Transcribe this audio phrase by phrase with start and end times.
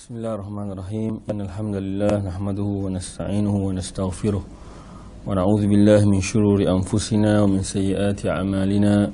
[0.00, 4.42] بسم الله الرحمن الرحيم إن الحمد لله نحمده ونستعينه ونستغفره
[5.28, 9.12] ونعوذ بالله من شرور أنفسنا ومن سيئات أعمالنا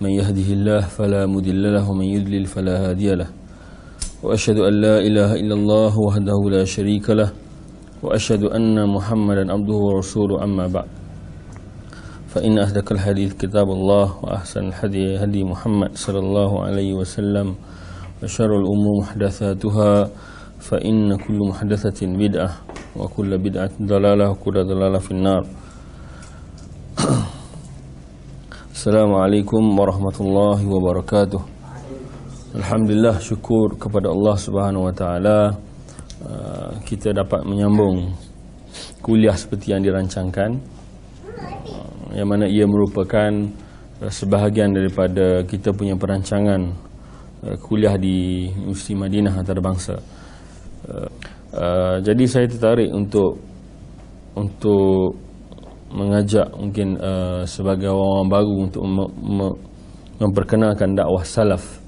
[0.00, 3.28] من يهده الله فلا مضل له ومن يضلل فلا هادي له
[4.24, 7.28] وأشهد أن لا إله إلا الله وحده لا شريك له
[8.02, 10.88] وأشهد أن محمدا عبده ورسوله أما بعد
[12.32, 17.54] فإن أصدق الحديث كتاب الله وأحسن الهدي هدي محمد صلى الله عليه وسلم
[18.23, 20.09] وشر الأمور محدثاتها
[20.59, 22.49] فإن كل محدثة بدعة
[22.95, 25.43] وكل بدعة ضلالة وكل ضلالة في النار
[28.75, 31.41] السلام عليكم ورحمة الله وبركاته
[32.49, 35.39] Alhamdulillah syukur kepada Allah Subhanahu Wa Taala
[36.25, 38.09] uh, kita dapat menyambung
[39.05, 40.57] kuliah seperti yang dirancangkan
[41.69, 43.53] uh, yang mana ia merupakan
[44.01, 46.73] uh, sebahagian daripada kita punya perancangan
[47.60, 49.96] kuliah di Universiti Madinah antarabangsa.
[51.54, 53.38] Uh, jadi saya tertarik untuk
[54.34, 55.14] untuk
[55.94, 59.48] mengajak mungkin uh, sebagai orang baru untuk me, me,
[60.18, 61.78] memperkenalkan dakwah salaf,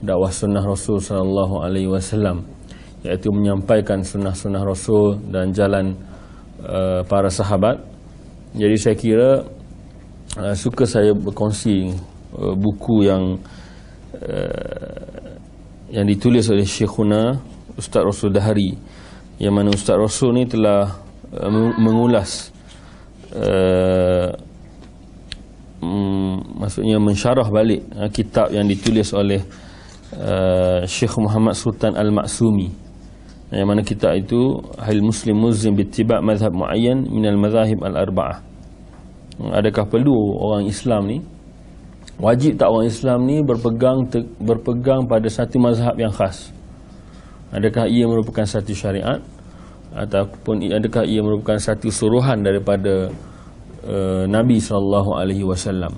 [0.00, 2.48] dakwah sunnah Rasul sallallahu alaihi wasallam
[3.02, 5.98] iaitu menyampaikan sunnah-sunnah Rasul dan jalan
[6.62, 7.82] uh, para sahabat.
[8.54, 9.30] Jadi saya kira
[10.38, 11.90] uh, suka saya berkongsi
[12.38, 13.36] uh, buku yang
[14.16, 15.01] uh,
[15.92, 17.36] yang ditulis oleh Syekhuna
[17.76, 18.72] Ustaz Rasul Dahari
[19.36, 20.88] yang mana Ustaz Rasul ni telah
[21.36, 22.48] uh, mengulas
[23.36, 24.32] uh,
[25.84, 29.44] um, maksudnya mensyarah balik uh, kitab yang ditulis oleh
[30.16, 32.72] uh, Syekh Muhammad Sultan Al-Maksumi
[33.52, 38.40] yang mana kitab itu Hal Muslim Muslim Bittiba' Mazhab Mu'ayyan Minal Mazahib Al-Arba'ah.
[39.60, 41.18] Adakah perlu orang Islam ni
[42.22, 46.54] wajib tak orang Islam ni berpegang te, berpegang pada satu mazhab yang khas.
[47.50, 49.18] Adakah ia merupakan satu syariat
[49.92, 53.12] ataupun adakah ia merupakan satu suruhan daripada
[53.84, 55.92] uh, Nabi sallallahu alaihi wasallam?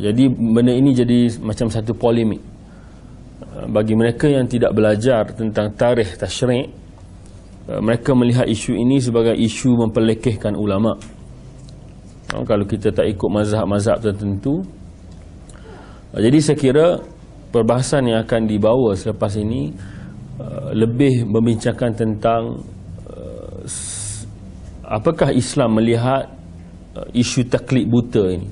[0.00, 2.40] Jadi benda ini jadi macam satu polemik.
[3.40, 6.68] Uh, bagi mereka yang tidak belajar tentang tarikh tasyrik
[7.68, 10.96] uh, mereka melihat isu ini sebagai isu mempelekehkan ulama
[12.30, 14.62] Oh, kalau kita tak ikut mazhab-mazhab tertentu
[16.10, 16.86] jadi saya kira
[17.54, 19.70] perbahasan yang akan dibawa selepas ini
[20.42, 22.66] uh, lebih membincangkan tentang
[23.06, 23.62] uh,
[24.90, 26.26] apakah Islam melihat
[26.98, 28.48] uh, isu taklid buta ini.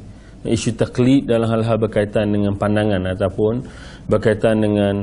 [0.47, 3.66] Isu taklid dalam hal-hal berkaitan dengan pandangan ataupun
[4.06, 4.95] berkaitan dengan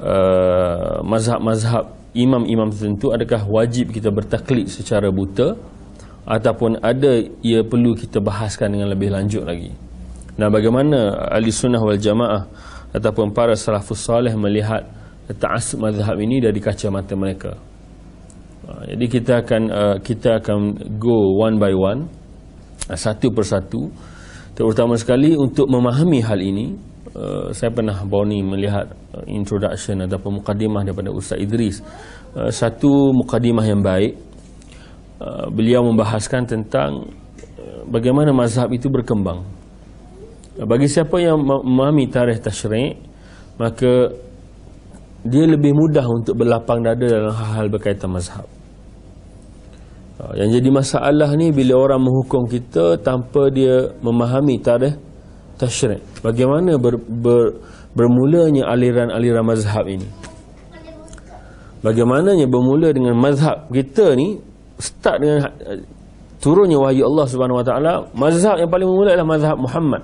[0.00, 1.84] uh, mazhab-mazhab
[2.16, 5.52] imam-imam tertentu adakah wajib kita bertaklid secara buta
[6.26, 9.72] ataupun ada ia perlu kita bahaskan dengan lebih lanjut lagi.
[10.36, 12.48] Dan bagaimana ahli sunnah wal jamaah
[12.96, 14.82] ataupun para salafus salih melihat
[15.30, 17.54] ta'assub mazhab ini dari kacamata mereka.
[18.86, 19.62] Jadi kita akan
[19.98, 20.58] kita akan
[20.98, 22.06] go one by one
[22.94, 23.90] satu persatu
[24.54, 26.78] terutama sekali untuk memahami hal ini
[27.50, 28.86] saya pernah baru ni melihat
[29.26, 31.82] introduction ataupun mukadimah daripada Ustaz Idris
[32.54, 34.29] satu mukadimah yang baik
[35.20, 37.04] Uh, beliau membahaskan tentang
[37.60, 39.44] uh, bagaimana mazhab itu berkembang.
[40.56, 42.96] Uh, bagi siapa yang memahami tarikh tasyrik,
[43.60, 44.08] maka
[45.20, 48.48] dia lebih mudah untuk berlapang dada dalam hal-hal berkaitan mazhab.
[50.36, 54.96] Yang jadi masalah ni bila orang menghukum kita tanpa dia memahami tarikh
[55.60, 56.00] tasyrik.
[56.24, 57.60] Bagaimana ber, ber,
[57.96, 60.04] bermulanya aliran-aliran mazhab ini?
[61.80, 64.40] Bagaimananya bermula dengan mazhab kita ni
[64.80, 65.78] start dengan uh,
[66.40, 70.02] turunnya wahyu Allah Subhanahu wa taala mazhab yang paling bermula adalah mazhab Muhammad.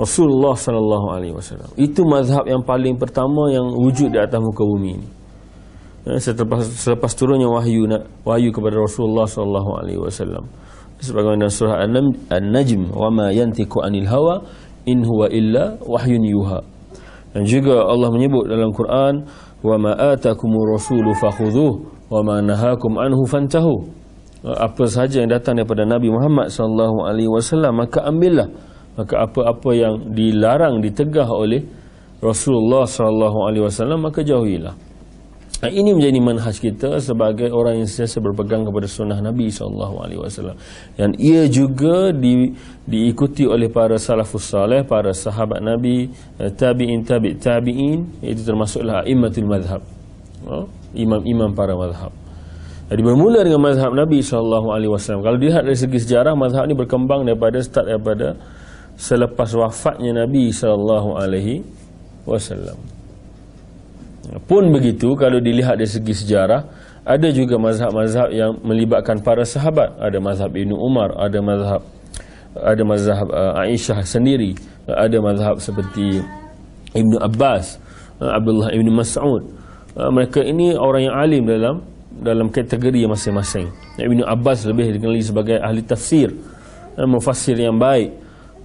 [0.00, 1.68] Rasulullah sallallahu alaihi wasallam.
[1.76, 5.08] Itu mazhab yang paling pertama yang wujud di atas muka bumi ini.
[6.08, 7.84] Ya, selepas selepas turunnya wahyu
[8.24, 10.48] wahyu kepada Rasulullah sallallahu alaihi wasallam.
[11.00, 14.44] Sebagaimana surah An-Najm wa ma yantiqu anil hawa
[14.88, 16.60] in huwa illa wahyun yuha.
[17.36, 19.24] Dan juga Allah menyebut dalam Quran
[19.60, 23.86] wa ma atakumur rasulu fakhudhuhu wa ma nahakum anhu fantahu.
[24.42, 28.48] Apa sahaja yang datang daripada Nabi Muhammad sallallahu alaihi wasallam maka ambillah.
[28.98, 31.62] Maka apa-apa yang dilarang ditegah oleh
[32.20, 34.74] Rasulullah sallallahu alaihi wasallam maka jauhilah.
[35.60, 40.56] Ini menjadi manhaj kita sebagai orang yang sentiasa berpegang kepada sunnah Nabi sallallahu alaihi wasallam.
[40.96, 42.48] Dan ia juga di,
[42.88, 46.08] diikuti oleh para salafus saleh para sahabat Nabi
[46.40, 48.24] tabi'in tabi' tabi'in.
[48.24, 49.99] Itu termasuklah aimatul madhab oh?
[50.96, 52.12] Imam-imam para mazhab.
[52.90, 55.22] Jadi bermula dengan mazhab Nabi SAW.
[55.22, 58.34] Kalau dilihat dari segi sejarah, mazhab ini berkembang daripada start daripada
[58.98, 61.06] selepas wafatnya Nabi SAW.
[64.46, 66.66] Pun begitu kalau dilihat dari segi sejarah
[67.06, 69.94] ada juga mazhab-mazhab yang melibatkan para sahabat.
[70.02, 71.82] Ada mazhab Ibnu Umar, ada mazhab
[72.58, 74.58] ada mazhab uh, Aisyah sendiri,
[74.90, 76.18] ada mazhab seperti
[76.90, 77.78] Ibnu Abbas,
[78.18, 79.59] uh, Abdullah Ibnu Mas'ud.
[79.98, 81.76] Uh, mereka ini orang yang alim dalam
[82.20, 83.66] dalam kategori masing-masing.
[83.98, 86.30] Ibnu Abbas lebih dikenali sebagai ahli tafsir,
[86.94, 88.14] uh, mufassir yang baik,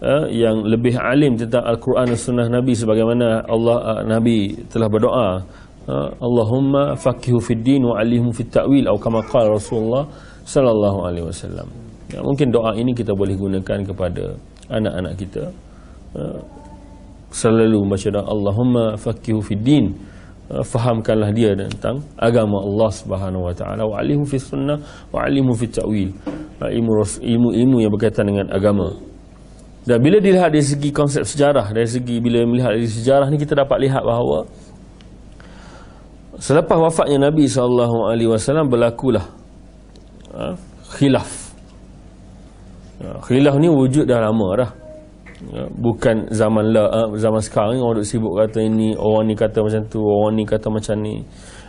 [0.06, 5.30] uh, yang lebih alim tentang Al-Quran dan Sunnah Nabi sebagaimana Allah uh, Nabi telah berdoa
[6.18, 10.02] Allahumma faqihu fid din wa alimhu fit ta'wil atau kama qala Rasulullah
[10.42, 11.70] sallallahu alaihi wasallam.
[12.10, 14.34] Ya, mungkin doa ini kita boleh gunakan kepada
[14.74, 15.46] anak-anak kita.
[16.18, 16.42] Uh,
[17.30, 19.94] selalu membaca doa Allahumma faqihu fid din.
[20.46, 24.78] Uh, fahamkanlah dia tentang agama Allah Subhanahu wa taala wa alimhu fis sunnah
[25.10, 26.14] wa alimhu fit ta'wil.
[26.62, 26.92] Ilmu
[27.26, 28.94] ilmu ilmu yang berkaitan dengan agama.
[29.86, 33.58] Dan bila dilihat dari segi konsep sejarah, dari segi bila melihat dari sejarah ni kita
[33.58, 34.46] dapat lihat bahawa
[36.36, 39.24] Selepas wafatnya Nabi sallallahu alaihi wasallam berlakulah
[40.36, 40.52] ha,
[41.00, 41.56] khilaf.
[43.24, 44.72] Khilaf ni wujud dah lama dah.
[45.36, 49.60] Ha, bukan zaman la, ha, zaman sekarang orang duk sibuk kata ini, orang ni kata
[49.60, 51.16] macam tu, orang ni kata macam ni.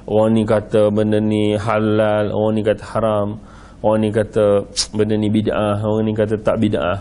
[0.06, 3.42] Orang ni kata benda ni halal, orang ni kata haram,
[3.82, 4.62] orang ni kata
[4.96, 6.98] benda ni bid'ah, orang ni kata tak bid'ah.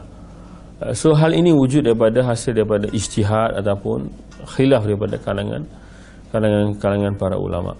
[0.81, 4.09] Ha, so hal ini wujud daripada hasil daripada ijtihad ataupun
[4.57, 5.63] khilaf daripada kalangan
[6.33, 7.77] kalangan-kalangan para ulama.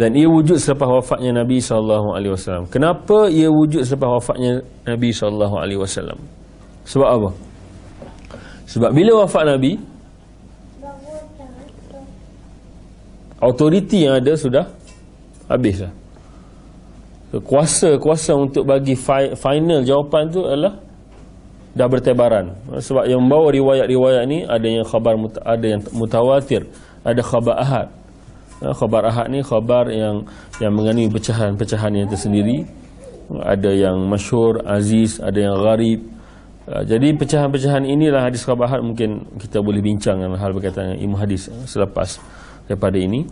[0.00, 2.64] Dan ia wujud selepas wafatnya Nabi sallallahu alaihi wasallam.
[2.72, 6.16] Kenapa ia wujud selepas wafatnya Nabi sallallahu alaihi wasallam?
[6.88, 7.30] Sebab apa?
[8.70, 9.74] Sebab bila wafat Nabi
[13.40, 14.64] autoriti yang ada sudah
[15.50, 15.90] habislah.
[17.30, 18.94] Kuasa-kuasa untuk bagi
[19.38, 20.78] final jawapan tu adalah
[21.74, 22.54] dah bertebaran.
[22.78, 25.14] Sebab yang membawa riwayat-riwayat ni ada yang khabar
[25.46, 26.66] ada yang mutawatir,
[27.02, 27.86] ada khabar ahad
[28.60, 30.24] ha, khabar ahad ni khabar yang
[30.60, 32.68] yang mengandungi pecahan-pecahan yang tersendiri
[33.30, 36.19] ada yang masyur, aziz ada yang gharib ha,
[36.70, 38.86] jadi pecahan-pecahan inilah hadis khabar ahad.
[38.86, 42.22] Mungkin kita boleh bincang dengan hal berkaitan dengan ilmu hadis ha, selepas
[42.70, 43.26] daripada ini.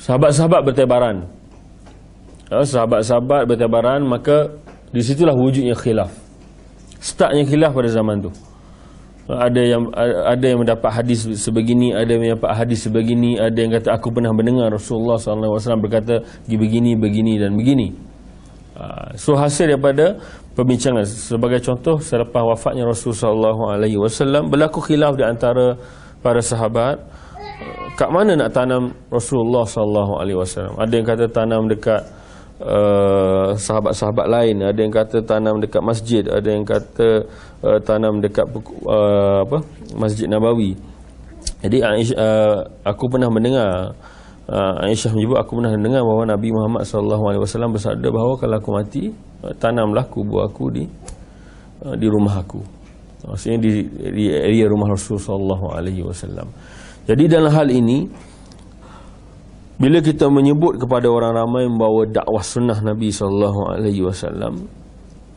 [0.00, 1.28] Sahabat-sahabat bertebaran.
[2.48, 4.48] Sahabat-sahabat bertebaran maka
[4.96, 6.08] disitulah wujudnya khilaf.
[7.04, 8.32] Startnya khilaf pada zaman tu.
[9.30, 9.82] Ada yang
[10.26, 14.34] ada yang mendapat hadis sebegini ada yang mendapat hadis sebegini ada yang kata aku pernah
[14.34, 16.18] mendengar Rasulullah SAW berkata
[16.50, 17.94] begini begini dan begini
[19.14, 20.18] so hasil daripada
[20.60, 21.08] perbincangan.
[21.08, 25.80] Sebagai contoh selepas wafatnya Rasulullah SAW berlaku khilaf di antara
[26.20, 27.00] para sahabat.
[27.96, 32.20] Kat mana nak tanam Rasulullah SAW ada yang kata tanam dekat
[32.60, 37.24] Uh, sahabat-sahabat lain ada yang kata tanam dekat masjid ada yang kata
[37.64, 38.44] uh, tanam dekat
[38.84, 39.64] uh, apa?
[39.96, 40.76] Masjid Nabawi.
[41.64, 43.96] Jadi uh, aku pernah mendengar
[44.50, 49.08] uh, Aisyah menyebut aku pernah mendengar bahawa Nabi Muhammad SAW bersabda bahawa kalau aku mati
[49.46, 50.84] uh, tanamlah kubur aku di
[51.86, 52.60] uh, di rumah aku
[53.30, 56.50] maksudnya di, di area rumah Rasulullah SAW
[57.06, 58.06] jadi dalam hal ini
[59.80, 64.68] bila kita menyebut kepada orang ramai membawa dakwah sunnah Nabi sallallahu alaihi wasallam,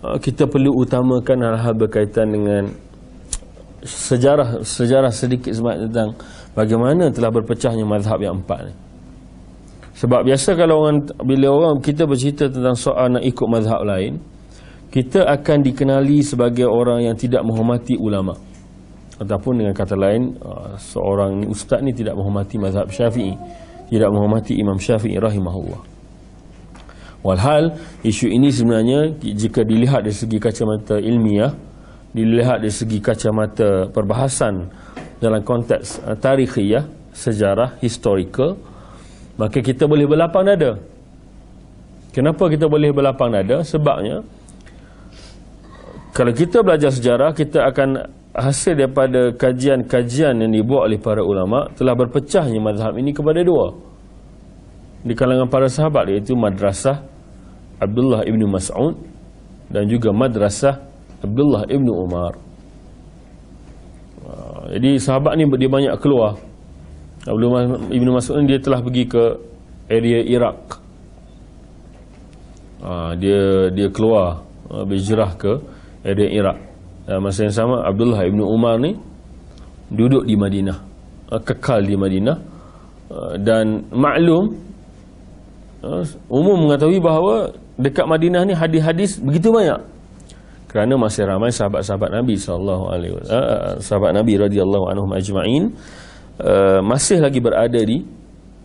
[0.03, 2.67] uh, kita perlu utamakan hal-hal berkaitan dengan
[3.87, 6.11] sejarah sejarah sedikit sebanyak tentang
[6.51, 8.73] bagaimana telah berpecahnya mazhab yang empat ni.
[9.93, 14.17] Sebab biasa kalau orang bila orang kita bercerita tentang soal nak ikut mazhab lain,
[14.89, 18.33] kita akan dikenali sebagai orang yang tidak menghormati ulama.
[19.21, 23.37] Ataupun dengan kata lain, uh, seorang ustaz ni tidak menghormati mazhab Syafi'i
[23.93, 25.81] tidak menghormati Imam Syafi'i rahimahullah.
[27.21, 31.53] Walhal isu ini sebenarnya jika dilihat dari segi kacamata ilmiah,
[32.11, 34.67] dilihat dari segi kacamata perbahasan
[35.21, 38.57] dalam konteks uh, tarikhiyah, sejarah, historical,
[39.37, 40.77] maka kita boleh berlapang dada.
[42.13, 43.65] Kenapa kita boleh berlapang dada?
[43.65, 44.21] Sebabnya
[46.13, 51.93] kalau kita belajar sejarah, kita akan hasil daripada kajian-kajian yang dibuat oleh para ulama telah
[51.93, 53.77] berpecahnya mazhab ini kepada dua
[55.05, 57.05] di kalangan para sahabat iaitu madrasah
[57.77, 58.97] Abdullah ibnu Mas'ud
[59.69, 60.81] dan juga madrasah
[61.21, 62.33] Abdullah ibnu Umar
[64.25, 66.41] ah, jadi sahabat ni dia banyak keluar
[67.23, 69.23] Abdullah ibnu Mas'ud dia telah pergi ke
[69.87, 70.59] area Iraq.
[72.83, 75.53] Ah, dia dia keluar ah, berhijrah ke
[76.03, 76.59] area Iraq.
[77.03, 78.95] Uh, masa yang sama Abdullah ibnu Umar ni
[79.91, 80.93] duduk di Madinah
[81.41, 82.37] kekal di Madinah.
[83.41, 84.57] Dan maklum
[86.25, 89.77] umum mengetahui bahawa dekat Madinah ni hadis-hadis begitu banyak.
[90.65, 95.69] Kerana masih ramai sahabat-sahabat Nabi sallallahu alaihi wasallam sahabat Nabi radhiyallahu anhum ajma'in
[96.39, 98.01] uh, masih lagi berada di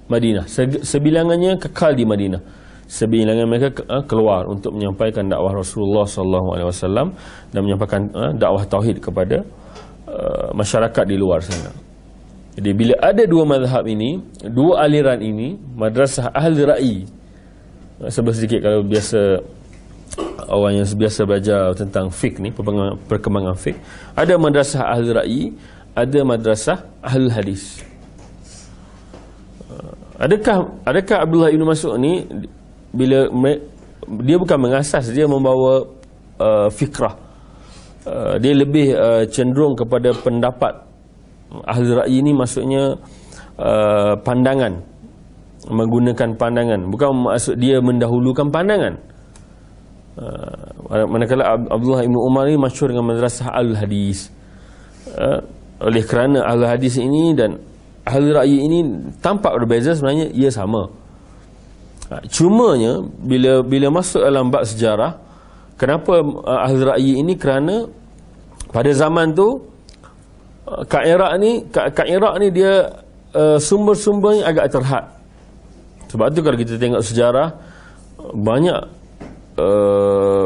[0.09, 0.49] Madinah.
[0.85, 2.41] Sebilangannya kekal di Madinah.
[2.89, 7.13] Sebilangan mereka uh, keluar untuk menyampaikan dakwah Rasulullah sallallahu alaihi wasallam
[7.53, 9.45] dan menyampaikan uh, dakwah tauhid kepada
[10.09, 11.69] uh, masyarakat di luar sana.
[12.59, 14.19] Jadi bila ada dua mazhab ini,
[14.51, 16.97] dua aliran ini, madrasah ahli ra'i.
[18.03, 19.21] Sebab sedikit kalau biasa
[20.51, 22.51] orang yang biasa belajar tentang fik ni,
[23.07, 23.79] perkembangan fik,
[24.19, 25.43] ada madrasah ahli ra'i,
[25.99, 27.83] ada madrasah ahli hadis.
[30.19, 32.27] Adakah adakah Abdullah bin Mas'ud ni
[32.91, 33.31] bila
[34.27, 35.87] dia bukan mengasas, dia membawa
[36.43, 37.15] uh, fikrah.
[38.03, 40.75] Uh, dia lebih uh, cenderung kepada pendapat.
[41.65, 42.99] Ahli ra'yi ini maksudnya
[43.63, 44.81] uh, pandangan.
[45.71, 46.81] Menggunakan pandangan.
[46.89, 48.99] Bukan maksud dia mendahulukan pandangan.
[50.19, 54.35] Uh, manakala Abdullah Ibn Umar ini masyhur dengan madrasah al-hadis
[55.15, 55.39] uh,
[55.79, 57.59] oleh kerana al-hadis ini dan
[58.03, 58.79] ahli ra'yi ini
[59.23, 60.91] tampak berbeza sebenarnya ia sama.
[62.09, 65.21] Uh, cumanya bila bila masuk dalam bab sejarah
[65.77, 67.37] kenapa uh, ahli ra'yi ini?
[67.37, 67.87] Kerana
[68.73, 69.65] pada zaman tu
[70.69, 72.93] Kak Iraq ni Kak, Iraq ni dia
[73.33, 75.05] uh, sumber-sumbernya agak terhad.
[76.09, 77.57] Sebab tu kalau kita tengok sejarah
[78.37, 78.77] banyak
[79.61, 80.45] uh,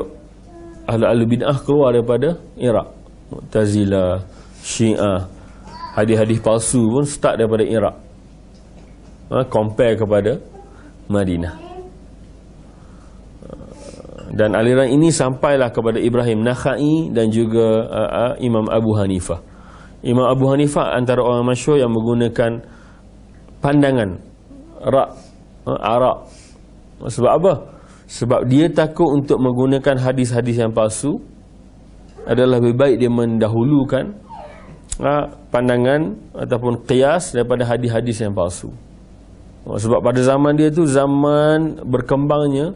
[0.86, 2.86] ahli-ahli bid'ah keluar daripada Iraq.
[3.30, 4.20] Mu'tazila
[4.62, 5.26] Syiah
[5.98, 7.96] hadis-hadis palsu pun start daripada Iraq.
[9.32, 10.38] Ha, compare kepada
[11.10, 11.54] Madinah.
[14.32, 19.44] Dan aliran ini sampailah kepada Ibrahim Nakhai dan juga uh, uh, Imam Abu Hanifah.
[20.00, 22.64] Imam Abu Hanifah antara orang masyhur yang menggunakan
[23.60, 24.16] pandangan
[24.82, 25.08] rak
[25.68, 26.18] ha, arak
[27.06, 27.52] sebab apa?
[28.08, 31.20] Sebab dia takut untuk menggunakan hadis-hadis yang palsu
[32.24, 34.16] adalah lebih baik dia mendahulukan
[34.98, 38.68] ha, pandangan ataupun qiyas daripada hadis-hadis yang palsu.
[39.64, 42.74] Ha, sebab pada zaman dia tu zaman berkembangnya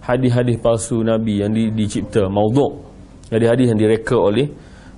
[0.00, 2.80] hadis-hadis palsu Nabi yang di, dicipta maudhu'
[3.28, 4.48] hadis-hadis yang direka oleh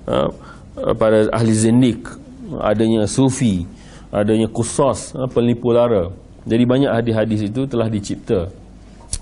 [0.06, 0.30] ha,
[0.72, 2.08] Eh, pada ahli zindik
[2.56, 3.68] adanya sufi
[4.08, 6.08] adanya kusas eh, penipu lara.
[6.48, 8.48] Jadi banyak hadis-hadis itu telah dicipta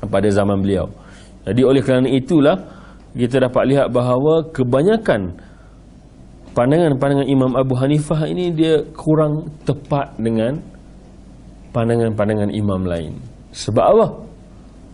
[0.07, 0.87] pada zaman beliau.
[1.43, 2.55] Jadi oleh kerana itulah
[3.19, 5.35] kita dapat lihat bahawa kebanyakan
[6.55, 10.59] pandangan-pandangan Imam Abu Hanifah ini dia kurang tepat dengan
[11.71, 13.13] pandangan-pandangan imam lain.
[13.51, 14.07] Sebab apa?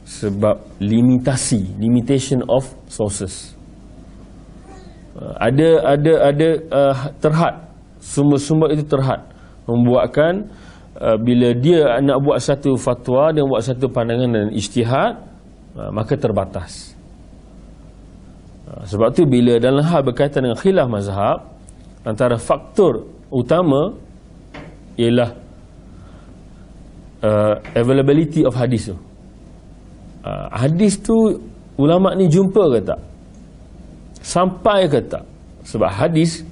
[0.07, 3.59] sebab limitasi limitation of sources.
[5.19, 7.55] Uh, ada ada ada uh, terhad.
[7.99, 9.27] Sumber-sumber itu terhad.
[9.67, 10.47] Membuatkan
[11.03, 15.13] uh, bila dia nak buat satu fatwa dan buat satu pandangan dan ijtihad
[15.75, 16.96] uh, maka terbatas
[18.67, 21.39] sebab tu bila dalam hal berkaitan dengan khilaf mazhab
[22.03, 23.95] antara faktor utama
[24.99, 25.31] ialah
[27.23, 28.97] uh, availability of hadis tu.
[30.27, 31.15] Uh, hadis tu
[31.79, 33.01] ulama ni jumpa ke tak?
[34.19, 35.23] Sampai ke tak?
[35.63, 36.43] Sebab hadis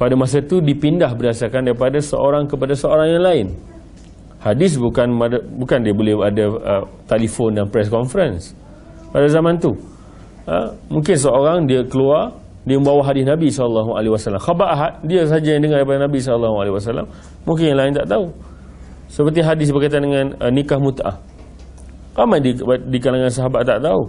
[0.00, 3.46] pada masa itu dipindah berdasarkan daripada seorang kepada seorang yang lain.
[4.40, 5.12] Hadis bukan
[5.60, 8.56] bukan dia boleh ada uh, telefon dan press conference
[9.12, 9.72] pada zaman tu
[10.48, 12.32] uh, mungkin seorang dia keluar
[12.64, 16.64] dia membawa hadis Nabi SAW khabar ahad dia saja yang dengar daripada Nabi SAW
[17.44, 18.24] mungkin yang lain tak tahu.
[19.12, 21.14] Seperti hadis berkaitan dengan uh, nikah mut'ah.
[22.14, 22.56] Ramai di,
[22.88, 24.02] di kalangan sahabat tak tahu.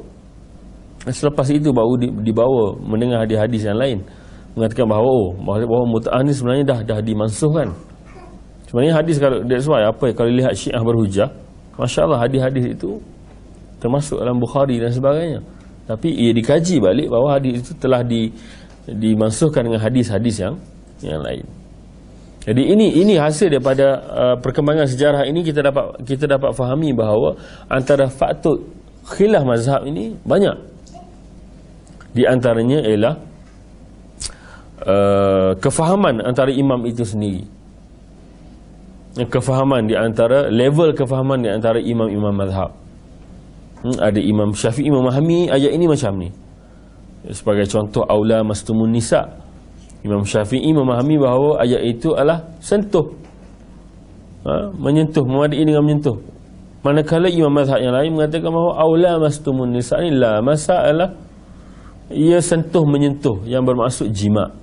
[1.10, 1.94] Selepas itu baru
[2.26, 4.02] dibawa mendengar hadis-hadis yang lain.
[4.58, 7.70] Mengatakan bahawa oh bahawa mutaah ni sebenarnya dah dah dimansuhkan.
[8.66, 11.30] Sebenarnya hadis kalau that's why apa kalau lihat Syiah berhujah,
[11.78, 12.98] masya-Allah hadis-hadis itu
[13.78, 15.44] termasuk dalam Bukhari dan sebagainya.
[15.86, 18.34] Tapi ia dikaji balik bahawa hadis itu telah di
[18.90, 20.56] dimansuhkan dengan hadis-hadis yang
[21.02, 21.46] yang lain.
[22.46, 27.34] Jadi ini ini hasil daripada uh, perkembangan sejarah ini kita dapat kita dapat fahami bahawa
[27.66, 28.62] antara faktor
[29.06, 30.54] khilaf mazhab ini banyak
[32.14, 33.16] di antaranya ialah
[34.86, 37.44] uh, kefahaman antara imam itu sendiri.
[39.16, 42.85] Kefahaman di antara level kefahaman di antara imam-imam mazhab.
[43.86, 46.34] Hmm, ada imam Syafi'i memahami ayat ini macam ni.
[47.30, 49.30] Sebagai contoh aula mastumun nisa.
[50.02, 53.14] Imam Syafi'i memahami bahawa ayat itu adalah sentuh.
[54.46, 54.74] Ha?
[54.74, 56.18] menyentuh, memadai dengan menyentuh.
[56.82, 61.18] Manakala imam mazhab yang lain mengatakan bahawa aula mastumun nisa ni la masalah
[62.14, 64.54] ia sentuh menyentuh yang bermaksud jima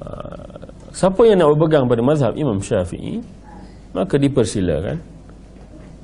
[0.00, 3.20] ah, siapa yang nak berpegang pada mazhab Imam Syafi'i
[3.92, 5.13] maka dipersilakan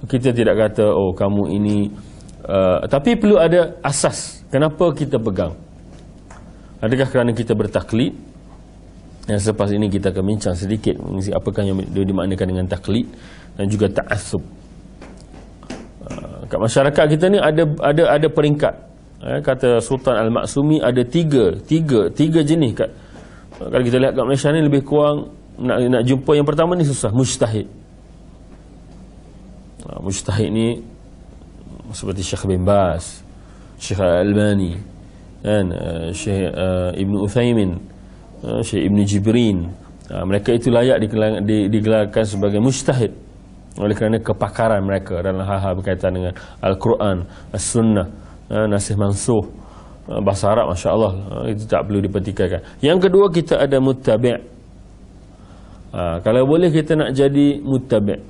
[0.09, 1.77] kita tidak kata oh kamu ini
[2.49, 5.53] uh, tapi perlu ada asas kenapa kita pegang
[6.81, 8.17] adakah kerana kita bertaklid
[9.31, 10.99] yang selepas ini kita akan bincang sedikit
[11.37, 13.07] apakah yang dimaknakan dengan taklid
[13.55, 14.43] dan juga ta'assub.
[16.03, 18.75] Uh, kat masyarakat kita ni ada ada ada peringkat.
[19.21, 22.91] Eh, kata Sultan Al-Maksumi ada tiga, tiga, tiga jenis kat.
[23.61, 25.31] Kalau kita lihat kat Malaysia ni lebih kurang
[25.61, 27.69] nak nak jumpa yang pertama ni susah, mujtahid.
[29.91, 30.79] Uh, mujtahid ni
[31.91, 33.27] seperti Syekh bin Bas,
[33.83, 34.79] Syekh Al-Albani,
[35.43, 37.75] dan uh, Syekh uh, Ibn Uthaymin,
[38.63, 39.59] Syekh Ibn Jibrin.
[40.11, 41.03] Mereka itu layak
[41.71, 43.15] digelarkan sebagai mujtahid.
[43.79, 48.07] Oleh kerana kepakaran mereka dalam hal-hal berkaitan dengan Al-Quran, As-Sunnah,
[48.51, 49.43] Nasih Mansuh,
[50.07, 52.63] uh, bahasa Arab, Masya Allah, uh, itu tak perlu dipertikaikan.
[52.79, 54.39] Yang kedua, kita ada mutabi'
[55.95, 58.30] uh, Kalau boleh kita nak jadi mutabi'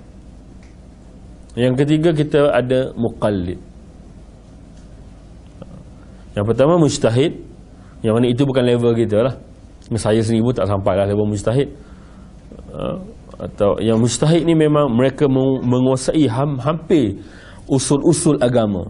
[1.61, 3.61] Yang ketiga, kita ada muqallid.
[6.33, 7.37] Yang pertama, mujtahid.
[8.00, 9.35] Yang mana itu bukan level kita lah.
[10.00, 11.69] Saya sendiri pun tak sampai lah level mujtahid.
[12.73, 12.97] Uh,
[13.40, 15.25] atau yang mustahid ni memang mereka
[15.64, 17.17] menguasai ham, hampir
[17.64, 18.85] usul-usul agama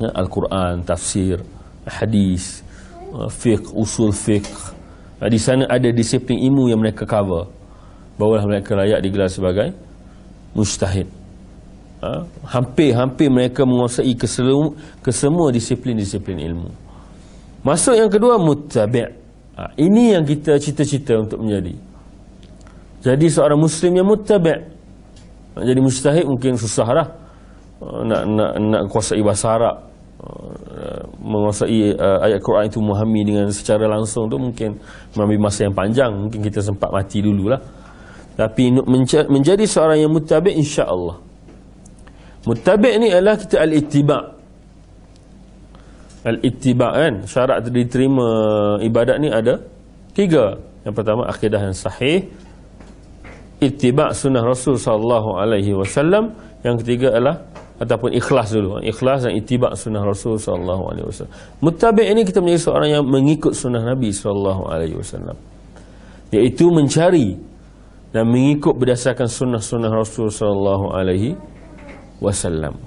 [0.00, 1.36] ya, Al-Quran, tafsir
[1.84, 2.64] hadis
[3.12, 4.48] uh, fiqh, usul fiqh
[5.22, 7.52] di sana ada disiplin ilmu yang mereka cover
[8.16, 9.76] barulah mereka layak digelar sebagai
[10.56, 11.21] mustahid uh,
[12.42, 14.74] hampir-hampir mereka menguasai kesemua,
[15.06, 16.70] kesemua disiplin-disiplin ilmu.
[17.62, 19.06] Masuk yang kedua mutabi'
[19.78, 21.78] ini yang kita cita-cita untuk menjadi.
[23.06, 24.58] Jadi seorang muslim yang muttabi'
[25.52, 27.08] nak jadi mustahid mungkin susah lah.
[27.82, 29.76] Nak nak nak kuasai bahasa Arab.
[30.22, 34.78] Uh, menguasai uh, ayat Quran itu memahami dengan secara langsung tu mungkin
[35.18, 36.10] mengambil masa yang panjang.
[36.14, 37.58] Mungkin kita sempat mati dululah.
[38.38, 38.70] Tapi
[39.26, 41.31] menjadi seorang yang muttabi' insya-Allah
[42.48, 44.24] muttabi' ni adalah kita al-ittiba'
[46.22, 48.28] al-ittiba' kan syarat diterima
[48.82, 49.58] ibadat ni ada
[50.14, 50.58] tiga.
[50.82, 52.26] Yang pertama akidah yang sahih
[53.62, 56.34] ittiba sunnah Rasul sallallahu alaihi wasallam.
[56.62, 57.42] Yang ketiga adalah
[57.78, 58.82] ataupun ikhlas dulu.
[58.82, 61.34] Ikhlas dan ittiba sunnah Rasul sallallahu alaihi wasallam.
[61.62, 65.38] Muttabi ini kita menjadi seorang yang mengikut sunnah Nabi sallallahu alaihi wasallam.
[66.34, 67.38] Iaitu mencari
[68.12, 71.32] dan mengikut berdasarkan sunnah-sunnah Rasul sallallahu alaihi
[72.22, 72.78] wasallam.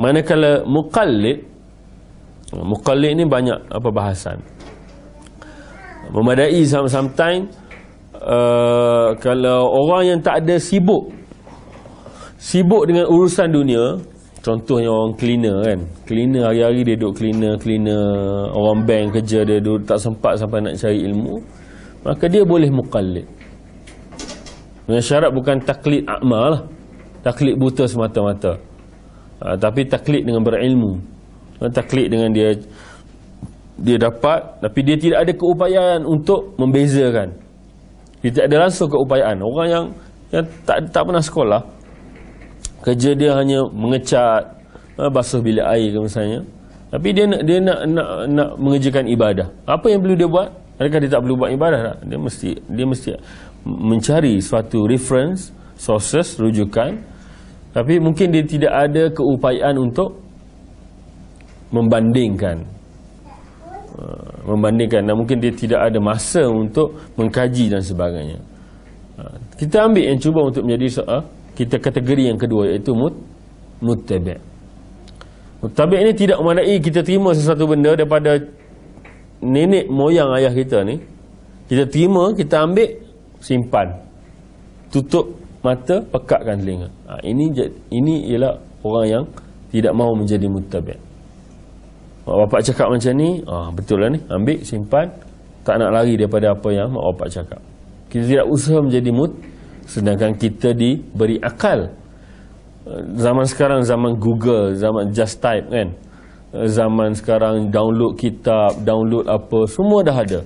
[0.00, 1.44] Manakala muqallid
[2.56, 4.40] muqallid ini banyak apa bahasan.
[6.12, 7.52] Memadai sometimes
[8.16, 11.12] uh, kalau orang yang tak ada sibuk
[12.36, 13.96] sibuk dengan urusan dunia
[14.42, 15.80] contohnya orang cleaner kan.
[16.04, 18.04] Cleaner hari-hari dia duduk cleaner cleaner
[18.52, 21.36] orang bank kerja dia duduk tak sempat sampai nak cari ilmu
[22.02, 23.26] maka dia boleh mukallid
[24.86, 26.62] dengan syarat bukan taklid akmal lah
[27.22, 28.58] taklid buta semata-mata.
[29.42, 30.98] Uh, tapi taklid dengan berilmu.
[31.62, 32.58] Taklid dengan dia
[33.78, 37.30] dia dapat tapi dia tidak ada keupayaan untuk membezakan.
[38.22, 39.38] Dia tak ada langsung keupayaan.
[39.42, 39.84] Orang yang
[40.34, 41.62] yang tak tak pernah sekolah
[42.82, 44.42] kerja dia hanya mengecat
[44.98, 46.40] uh, basuh bilik air ke misalnya.
[46.92, 49.48] Tapi dia nak dia nak nak nak mengerjakan ibadah.
[49.64, 50.48] Apa yang perlu dia buat?
[50.82, 51.96] Adakah dia tak perlu buat ibadah tak?
[52.10, 53.08] Dia mesti dia mesti
[53.62, 56.98] mencari suatu reference sources rujukan
[57.72, 60.20] tapi mungkin dia tidak ada keupayaan untuk
[61.72, 62.60] membandingkan.
[63.96, 65.08] Uh, membandingkan.
[65.08, 68.38] Dan mungkin dia tidak ada masa untuk mengkaji dan sebagainya.
[69.16, 71.24] Uh, kita ambil yang cuba untuk menjadi uh,
[71.56, 73.12] kita kategori yang kedua iaitu mut
[73.84, 74.40] muttabi'
[75.60, 78.40] muttabi' ini tidak memadai kita terima sesuatu benda daripada
[79.42, 81.00] nenek moyang ayah kita ni.
[81.72, 82.88] Kita terima kita ambil
[83.40, 83.88] simpan.
[84.92, 87.48] Tutup mata pekatkan telinga ha, ini
[87.90, 89.24] ini ialah orang yang
[89.70, 91.12] tidak mahu menjadi muttabi'
[92.22, 95.10] Mak bapak cakap macam ni, ah betul lah ni, ambil, simpan.
[95.66, 97.60] Tak nak lari daripada apa yang mak bapak cakap.
[98.10, 99.32] Kita tidak usaha menjadi mut,
[99.90, 101.90] sedangkan kita diberi akal.
[103.18, 105.94] Zaman sekarang, zaman Google, zaman just type kan.
[106.52, 110.40] Zaman sekarang download kitab, download apa, semua dah ada.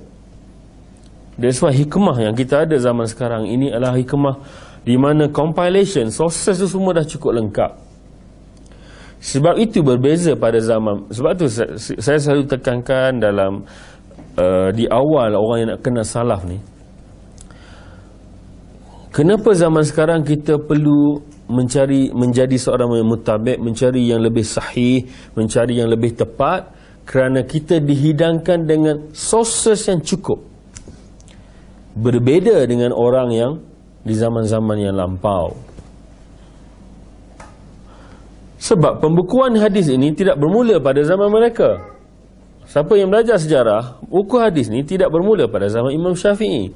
[1.37, 4.41] That's why hikmah yang kita ada zaman sekarang ini adalah hikmah
[4.87, 7.71] di mana compilation, sources tu semua dah cukup lengkap.
[9.17, 13.65] Sebab itu berbeza pada zaman Sebab tu saya selalu tekankan dalam
[14.37, 16.61] uh, Di awal orang yang nak kenal salaf ni
[19.09, 21.17] Kenapa zaman sekarang kita perlu
[21.49, 26.69] mencari menjadi seorang yang mutabik, mencari yang lebih sahih, mencari yang lebih tepat
[27.01, 30.37] kerana kita dihidangkan dengan sources yang cukup.
[31.97, 33.51] Berbeza dengan orang yang
[34.07, 35.51] di zaman-zaman yang lampau.
[38.57, 41.77] Sebab pembukuan hadis ini tidak bermula pada zaman mereka.
[42.67, 46.67] Siapa yang belajar sejarah, buku hadis ini tidak bermula pada zaman Imam Syafi'i.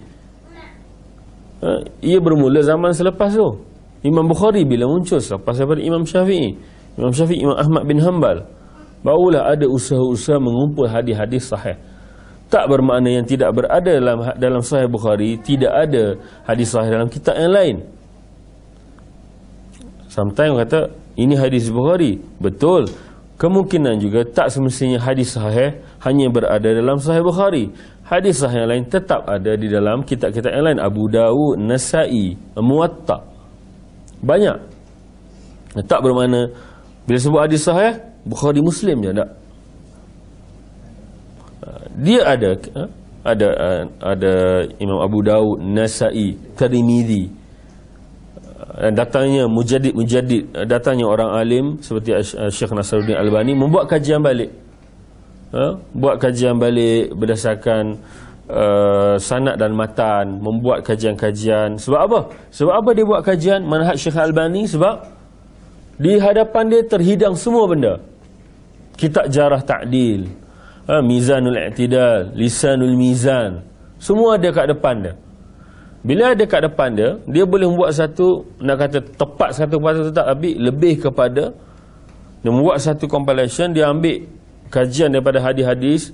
[1.62, 3.60] Ha, ia bermula zaman selepas tu.
[4.02, 6.56] Imam Bukhari bila muncul selepas daripada Imam Syafi'i.
[6.96, 8.46] Imam Syafi'i, Imam Ahmad bin Hanbal.
[9.02, 11.76] Barulah ada usaha-usaha mengumpul hadis-hadis sahih.
[12.52, 17.40] Tak bermakna yang tidak berada dalam dalam Sahih Bukhari, tidak ada hadis sahih dalam kitab
[17.40, 17.76] yang lain.
[20.12, 22.20] Sometimes kata ini hadis Bukhari.
[22.44, 22.92] Betul.
[23.40, 27.74] Kemungkinan juga tak semestinya hadis sahih hanya berada dalam Sahih Bukhari
[28.12, 33.24] hadis sahih yang lain tetap ada di dalam kitab-kitab yang lain Abu Dawud, Nasai, Muwatta.
[34.20, 34.58] Banyak.
[35.88, 36.52] Tak bermakna
[37.08, 37.96] bila sebut hadis sahih
[38.28, 39.41] Bukhari Muslim je tak.
[42.00, 42.56] Dia ada
[43.22, 43.48] ada
[44.00, 44.34] ada
[44.80, 47.28] Imam Abu Dawud, Nasai, Tirmizi.
[48.72, 52.16] Dan datangnya mujadid-mujadid, datangnya orang alim seperti
[52.50, 54.50] Syekh Nasruddin Albani membuat kajian balik.
[55.52, 55.76] Ha?
[55.92, 58.00] buat kajian balik berdasarkan
[58.48, 61.76] uh, sanad dan matan membuat kajian-kajian.
[61.76, 62.20] Sebab apa?
[62.56, 63.60] sebab apa dia buat kajian?
[63.68, 65.04] Manhaj Syekh Albani sebab
[66.00, 68.00] di hadapan dia terhidang semua benda.
[68.96, 70.41] Kitab jarah ta'dil
[70.92, 71.00] ha?
[71.00, 73.64] mizanul i'tidal lisanul mizan.
[73.96, 75.14] Semua ada kat depan dia.
[76.02, 80.26] Bila ada kat depan dia dia boleh membuat satu nak kata tepat satu kata tetap
[80.28, 81.56] tapi lebih kepada
[82.42, 84.26] dia membuat satu compilation dia ambil
[84.74, 86.10] kajian daripada hadis-hadis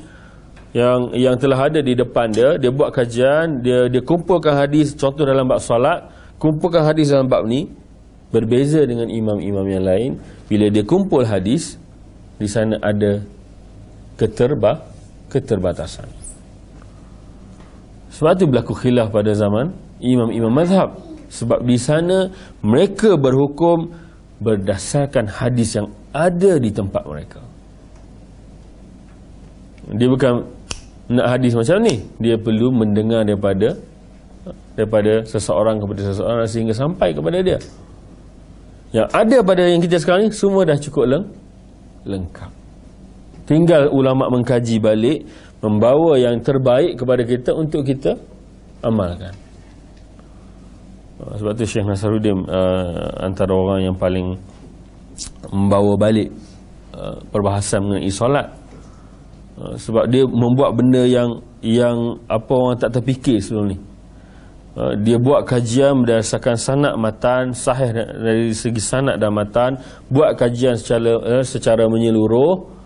[0.76, 2.60] yang yang telah ada di depan dia.
[2.60, 6.04] Dia buat kajian dia dia kumpulkan hadis contoh dalam bab solat
[6.36, 7.72] kumpulkan hadis dalam bab ni
[8.28, 10.12] berbeza dengan imam-imam yang lain.
[10.52, 11.80] Bila dia kumpul hadis
[12.36, 13.24] di sana ada
[14.18, 14.82] keterba
[15.30, 16.10] keterbatasan.
[18.18, 19.70] Sebab itu berlaku khilaf pada zaman
[20.02, 20.98] imam-imam mazhab.
[21.30, 22.34] Sebab di sana
[22.66, 23.94] mereka berhukum
[24.42, 27.42] berdasarkan hadis yang ada di tempat mereka.
[29.94, 30.34] Dia bukan
[31.14, 32.02] nak hadis macam ni.
[32.18, 33.78] Dia perlu mendengar daripada
[34.74, 37.60] daripada seseorang kepada seseorang sehingga sampai kepada dia.
[38.96, 41.26] Yang ada pada yang kita sekarang ni semua dah cukup leng
[42.08, 42.57] lengkap
[43.48, 45.24] tinggal ulama mengkaji balik
[45.64, 48.14] membawa yang terbaik kepada kita untuk kita
[48.86, 49.34] amalkan.
[51.18, 54.38] Sebab tu Syekh Nasaruddin uh, antara orang yang paling
[55.50, 56.30] membawa balik
[56.94, 58.48] uh, perbahasan mengenai solat.
[59.58, 63.78] Ha, sebab dia membuat benda yang yang apa orang tak terfikir sebelum ni.
[64.78, 69.82] Ha, dia buat kajian berdasarkan sanad matan sahih dari segi sanad dan matan
[70.14, 72.77] buat kajian secara eh, secara menyeluruh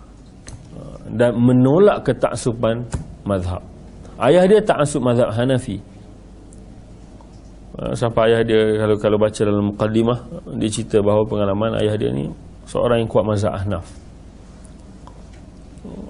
[1.12, 2.88] dan menolak ketaksuban
[3.28, 3.62] mazhab
[4.22, 5.80] ayah dia tak taksub mazhab Hanafi
[7.96, 10.20] sampai ayah dia kalau kalau baca dalam muqaddimah
[10.60, 12.30] dia cerita bahawa pengalaman ayah dia ni
[12.70, 13.86] seorang yang kuat mazhab Ahnaf.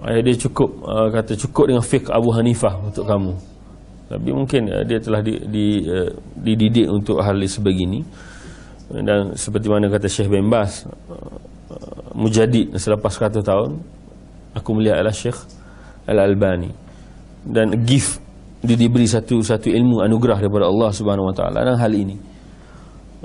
[0.03, 3.33] Ayah dia cukup uh, kata cukup dengan fiqh Abu Hanifah untuk kamu.
[4.11, 5.65] Tapi mungkin uh, dia telah di, di,
[6.35, 8.03] dididik untuk hal sebegini.
[8.91, 11.31] Dan seperti mana kata Syekh bin Bas uh,
[12.11, 13.79] mujadid selepas 100 tahun
[14.55, 15.37] aku melihat adalah Syekh
[16.07, 16.71] Al-Albani.
[17.41, 18.21] Dan gift
[18.61, 22.17] dia diberi satu satu ilmu anugerah daripada Allah Subhanahu Wa Taala dalam hal ini.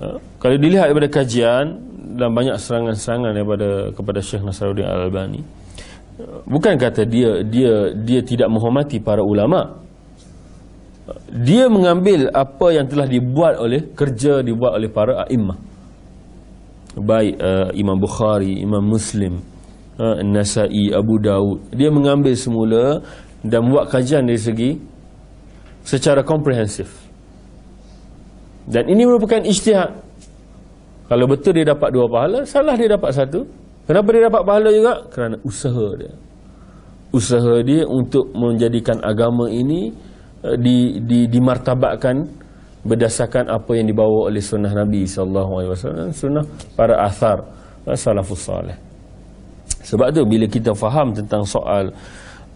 [0.01, 1.77] Uh, kalau dilihat daripada kajian
[2.17, 5.67] dan banyak serangan-serangan daripada kepada Syekh Nasruddin Al-Albani
[6.49, 9.85] bukan kata dia dia dia tidak menghormati para ulama.
[11.31, 15.55] Dia mengambil apa yang telah dibuat oleh kerja dibuat oleh para a'immah.
[16.97, 19.39] Baik uh, Imam Bukhari Imam Muslim
[19.99, 23.01] uh, Nasai Abu Daud dia mengambil semula
[23.47, 24.71] dan buat kajian dari segi
[25.87, 26.89] secara komprehensif
[28.67, 29.91] dan ini merupakan ijtihad
[31.07, 34.95] kalau betul dia dapat dua pahala salah dia dapat satu Kenapa dia dapat pahala juga?
[35.15, 36.15] Kerana usaha dia.
[37.15, 39.95] Usaha dia untuk menjadikan agama ini
[40.43, 42.27] uh, di, di, dimartabatkan
[42.83, 46.43] berdasarkan apa yang dibawa oleh sunnah Nabi SAW, sunnah
[46.75, 47.47] para athar
[47.87, 48.75] uh, salafus salih.
[49.87, 51.94] Sebab tu bila kita faham tentang soal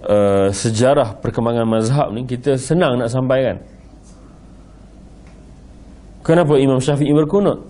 [0.03, 3.63] uh, sejarah perkembangan mazhab ni, kita senang nak sampaikan.
[6.27, 7.63] Kenapa Imam Syafi'i berkunut?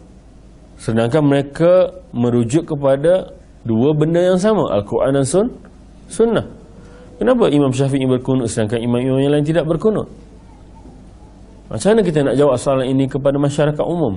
[0.81, 5.53] Sedangkan mereka merujuk kepada Dua benda yang sama Al-Quran dan sun,
[6.09, 6.49] Sunnah.
[7.21, 10.09] Kenapa Imam Syafi'i berkunut Sedangkan imam-imam yang lain tidak berkunut?
[11.69, 14.17] Macam mana kita nak jawab soalan ini Kepada masyarakat umum?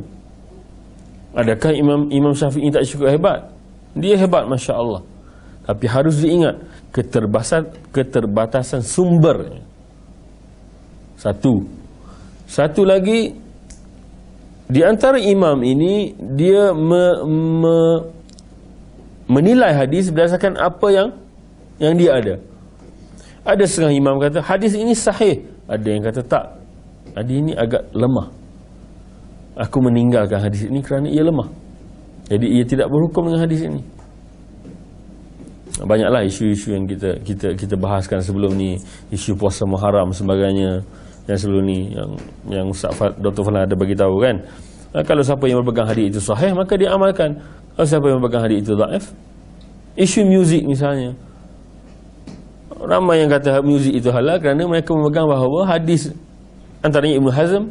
[1.36, 3.52] Adakah Imam Imam Syafi'i tak cukup hebat?
[4.00, 5.04] Dia hebat Masya Allah
[5.64, 6.60] Tapi harus diingat
[6.92, 9.64] Keterbatasan, keterbatasan sumber
[11.16, 11.64] Satu
[12.46, 13.32] Satu lagi
[14.68, 17.04] Di antara imam ini Dia me,
[17.64, 17.78] me,
[19.32, 21.10] menilai hadis berdasarkan apa yang
[21.82, 22.36] yang dia ada.
[23.44, 26.46] Ada setengah imam kata hadis ini sahih, ada yang kata tak.
[27.18, 28.30] Hadis ini agak lemah.
[29.58, 31.50] aku meninggalkan hadis ini kerana ia lemah
[32.30, 33.82] jadi ia tidak berhukum dengan hadis ini
[35.82, 38.78] banyaklah isu-isu yang kita kita kita bahaskan sebelum ni.
[39.10, 40.86] Isu puasa Muharram sebagainya
[41.26, 42.10] yang sebelum ni yang
[42.46, 43.42] yang Ustaz Dr.
[43.42, 44.38] Falan ada bagi tahu kan.
[44.94, 47.42] Kalau siapa yang berpegang hadis itu sahih maka dia amalkan
[47.74, 49.06] kalau siapa yang berpegang hadis itu dhaif
[49.98, 51.18] isu muzik misalnya.
[52.84, 56.14] Ramai yang kata muzik itu halal kerana mereka memegang bahawa hadis
[56.86, 57.64] antaranya Ibn Hazm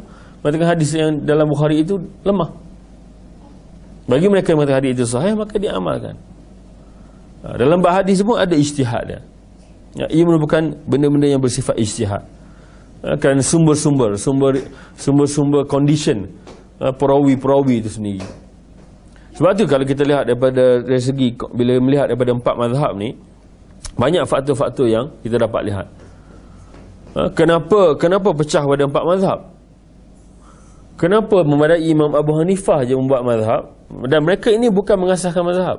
[0.43, 2.51] mengatakan hadis yang dalam Bukhari itu lemah.
[4.03, 6.19] Bagi mereka yang mengatakan hadis itu sahih maka dia amalkan
[7.43, 9.19] dalam bab hadis pun ada ijtihad dia.
[9.93, 12.23] Ya, ia merupakan benda-benda yang bersifat ijtihad.
[13.03, 14.63] Ha, kerana sumber-sumber, sumber
[14.95, 16.31] sumber-sumber condition
[16.79, 18.25] ha, perawi-perawi itu sendiri.
[19.35, 23.17] Sebab tu kalau kita lihat daripada dari segi bila melihat daripada empat mazhab ni
[23.99, 25.87] banyak faktor-faktor yang kita dapat lihat.
[27.37, 29.39] Kenapa kenapa pecah pada empat mazhab?
[30.97, 33.73] Kenapa memadai Imam Abu Hanifah je membuat mazhab
[34.09, 35.77] dan mereka ini bukan mengasaskan mazhab.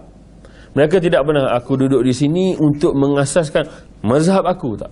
[0.74, 3.66] Mereka tidak pernah aku duduk di sini untuk mengasaskan
[4.02, 4.90] mazhab aku tak.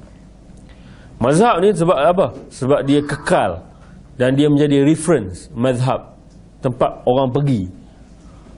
[1.19, 2.27] Mazhab ni sebab apa?
[2.51, 3.63] Sebab dia kekal
[4.15, 6.15] dan dia menjadi reference mazhab
[6.63, 7.63] tempat orang pergi.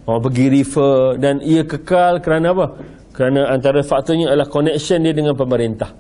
[0.05, 2.67] Orang pergi refer dan ia kekal kerana apa?
[3.17, 5.97] Kerana antara faktornya adalah connection dia dengan pemerintah.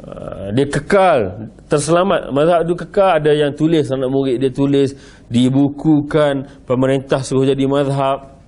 [0.00, 4.96] Ah, dia kekal terselamat mazhab itu kekal ada yang tulis anak murid dia tulis
[5.28, 8.39] dibukukan pemerintah suruh jadi mazhab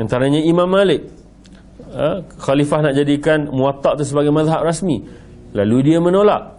[0.00, 1.04] Antaranya Imam Malik.
[1.92, 2.24] Ha?
[2.40, 5.04] Khalifah nak jadikan muatak tu sebagai mazhab rasmi.
[5.52, 6.56] Lalu dia menolak.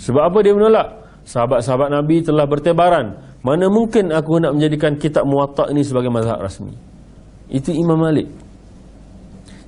[0.00, 0.88] Sebab apa dia menolak?
[1.28, 3.20] Sahabat-sahabat Nabi telah bertebaran.
[3.44, 6.72] Mana mungkin aku nak menjadikan kitab muatak ini sebagai mazhab rasmi?
[7.52, 8.30] Itu Imam Malik.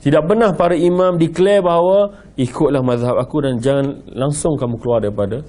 [0.00, 5.40] Tidak pernah para imam declare bahawa Ikutlah mazhab aku dan jangan langsung kamu keluar daripada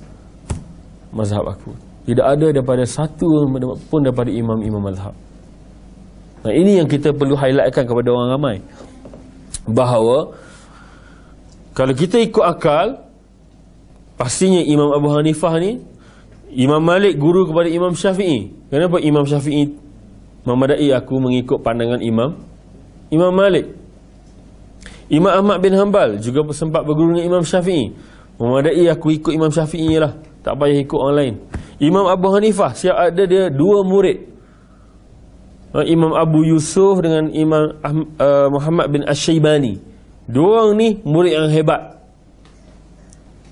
[1.12, 1.76] Mazhab aku.
[2.06, 3.50] Tidak ada daripada satu
[3.90, 5.25] pun daripada imam-imam mazhab
[6.46, 8.56] Nah, ini yang kita perlu highlightkan kepada orang ramai.
[9.66, 10.38] Bahawa
[11.74, 13.02] kalau kita ikut akal,
[14.14, 15.82] pastinya Imam Abu Hanifah ni,
[16.54, 18.54] Imam Malik guru kepada Imam Syafi'i.
[18.70, 19.74] Kenapa Imam Syafi'i
[20.46, 22.38] memadai aku mengikut pandangan Imam
[23.10, 23.74] Imam Malik?
[25.10, 27.90] Imam Ahmad bin Hanbal juga sempat berguru dengan Imam Syafi'i.
[28.38, 30.14] Memadai aku ikut Imam Syafi'i lah.
[30.46, 31.34] Tak payah ikut orang lain.
[31.82, 34.35] Imam Abu Hanifah siap ada dia dua murid
[35.76, 39.76] Uh, Imam Abu Yusuf dengan Imam uh, Muhammad bin Ash-Shaybani.
[40.24, 42.00] Dua orang ni murid yang hebat.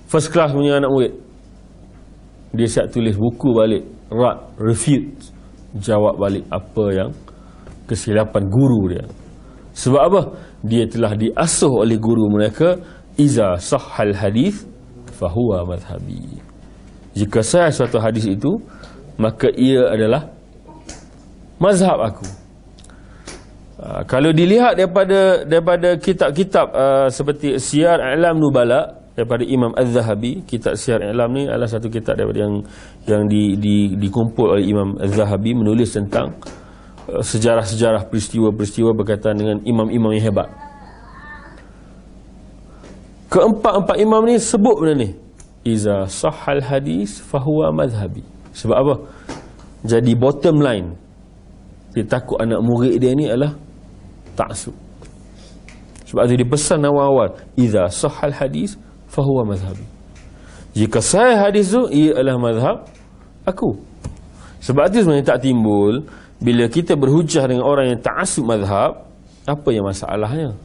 [0.08, 1.12] First class punya anak murid.
[2.56, 3.84] Dia siap tulis buku balik.
[4.08, 5.20] Rad, refute.
[5.76, 7.10] Jawab balik apa yang
[7.84, 9.04] kesilapan guru dia.
[9.76, 10.22] Sebab apa?
[10.64, 12.80] Dia telah diasuh oleh guru mereka.
[13.20, 14.64] Iza sahal hadith
[15.12, 16.40] fahuwa madhabi.
[17.12, 18.58] Jika saya suatu hadis itu,
[19.20, 20.33] maka ia adalah
[21.64, 22.28] mazhab aku.
[23.80, 30.76] Uh, kalau dilihat daripada daripada kitab-kitab uh, seperti Syiar Alam Nubala daripada Imam Az-Zahabi, kitab
[30.76, 32.54] Syiar Alam ni adalah satu kitab daripada yang
[33.08, 36.36] yang di, di, dikumpul oleh Imam Az-Zahabi menulis tentang
[37.08, 40.48] uh, sejarah-sejarah peristiwa-peristiwa berkaitan dengan imam-imam yang hebat.
[43.32, 45.10] Keempat-empat imam ni sebut benda ni.
[45.66, 48.22] Iza sahal hadis fahuwa madhabi.
[48.54, 48.94] Sebab apa?
[49.82, 51.03] Jadi bottom line
[51.94, 53.54] dia takut anak murid dia ni adalah
[54.34, 54.74] taksub.
[56.10, 58.74] Sebab itu dia pesan awal-awal, "Idza sahal hadis
[59.06, 59.86] fahuwa mazhabi."
[60.74, 62.76] Jika saya hadis tu ia adalah mazhab
[63.46, 63.78] aku.
[64.58, 66.02] Sebab itu sebenarnya tak timbul
[66.42, 69.06] bila kita berhujah dengan orang yang taksub mazhab,
[69.46, 70.58] apa yang masalahnya?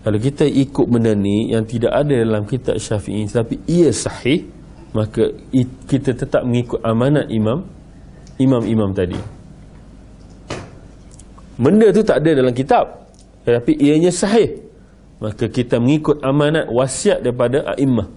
[0.00, 4.48] Kalau kita ikut benda ni yang tidak ada dalam kitab Syafi'i tapi ia sahih,
[4.96, 5.28] maka
[5.84, 7.68] kita tetap mengikut amanat imam
[8.40, 9.39] imam-imam tadi.
[11.60, 13.04] Benda tu tak ada dalam kitab.
[13.44, 14.56] Tetapi ianya sahih.
[15.20, 18.08] Maka kita mengikut amanat wasiat daripada a'immah.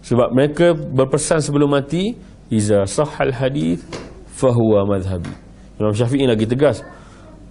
[0.00, 2.16] Sebab mereka berpesan sebelum mati
[2.50, 3.86] Iza sahal hadith
[4.34, 5.30] Fahuwa madhabi
[5.78, 6.82] Imam Syafi'i lagi tegas.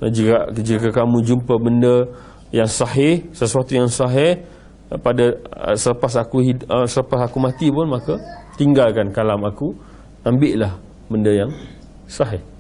[0.02, 2.10] Jika, jika kamu jumpa benda
[2.52, 4.42] yang sahih Sesuatu yang sahih
[5.00, 5.32] pada
[5.80, 6.44] selepas aku
[6.84, 8.20] selepas aku mati pun maka
[8.60, 9.72] tinggalkan kalam aku.
[10.28, 10.76] Ambillah
[11.08, 11.56] benda yang
[12.12, 12.51] sahih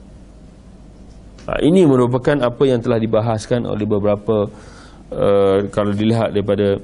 [1.59, 4.47] ini merupakan apa yang telah dibahaskan oleh beberapa
[5.11, 6.79] uh, kalau dilihat daripada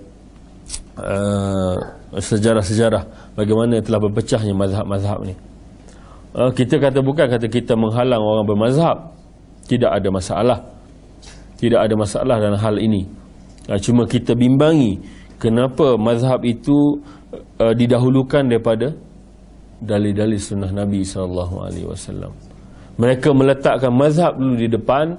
[0.99, 1.75] uh,
[2.17, 5.36] sejarah-sejarah bagaimana telah berpecahnya mazhab-mazhab ni.
[6.34, 9.13] Uh, kita kata bukan kata kita menghalang orang bermazhab.
[9.67, 10.60] Tidak ada masalah.
[11.58, 13.03] Tidak ada masalah dalam hal ini.
[13.69, 14.97] Uh, cuma kita bimbangi
[15.38, 16.97] kenapa mazhab itu
[17.62, 18.93] uh, didahulukan daripada
[19.82, 22.46] dalil-dalil sunnah Nabi SAW.
[22.97, 25.13] Mereka meletakkan mazhab dulu di depan,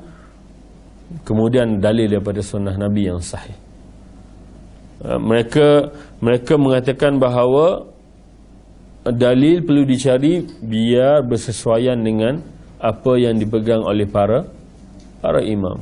[1.23, 3.55] kemudian dalil daripada sunnah Nabi yang sahih.
[4.99, 7.87] Uh, mereka mereka mengatakan bahawa
[9.07, 12.43] dalil perlu dicari biar bersesuaian dengan
[12.83, 14.43] apa yang dipegang oleh para
[15.23, 15.79] para imam.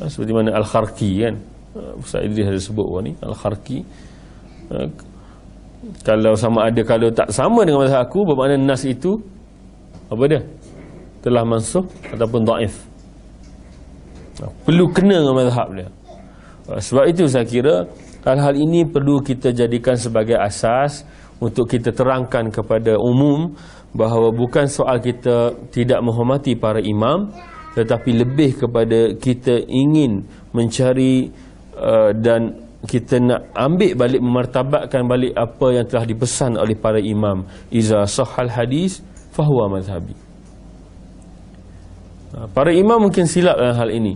[0.00, 1.36] Uh, seperti mana Al-Kharqi kan?
[1.76, 3.84] Uh, Ustaz Idris ada sebut ni Al-Kharqi
[6.06, 9.18] kalau sama ada kalau tak sama dengan mazhab aku bermakna nas itu
[10.12, 10.40] apa dia?
[11.24, 12.92] Telah mansuh ataupun dhaif
[14.64, 15.88] perlu kena dengan mazhab dia.
[16.66, 17.86] Sebab itu saya kira
[18.22, 21.02] hal-hal ini perlu kita jadikan sebagai asas
[21.42, 23.50] untuk kita terangkan kepada umum
[23.92, 27.28] bahawa bukan soal kita tidak menghormati para imam
[27.74, 30.22] tetapi lebih kepada kita ingin
[30.54, 31.32] mencari
[31.76, 37.46] uh, dan kita nak ambil balik memartabatkan balik apa yang telah dipesan oleh para imam.
[37.70, 40.14] Iza sahal hadis fahuwa mazhabi.
[42.36, 44.14] Ha, para imam mungkin silap dalam hal ini.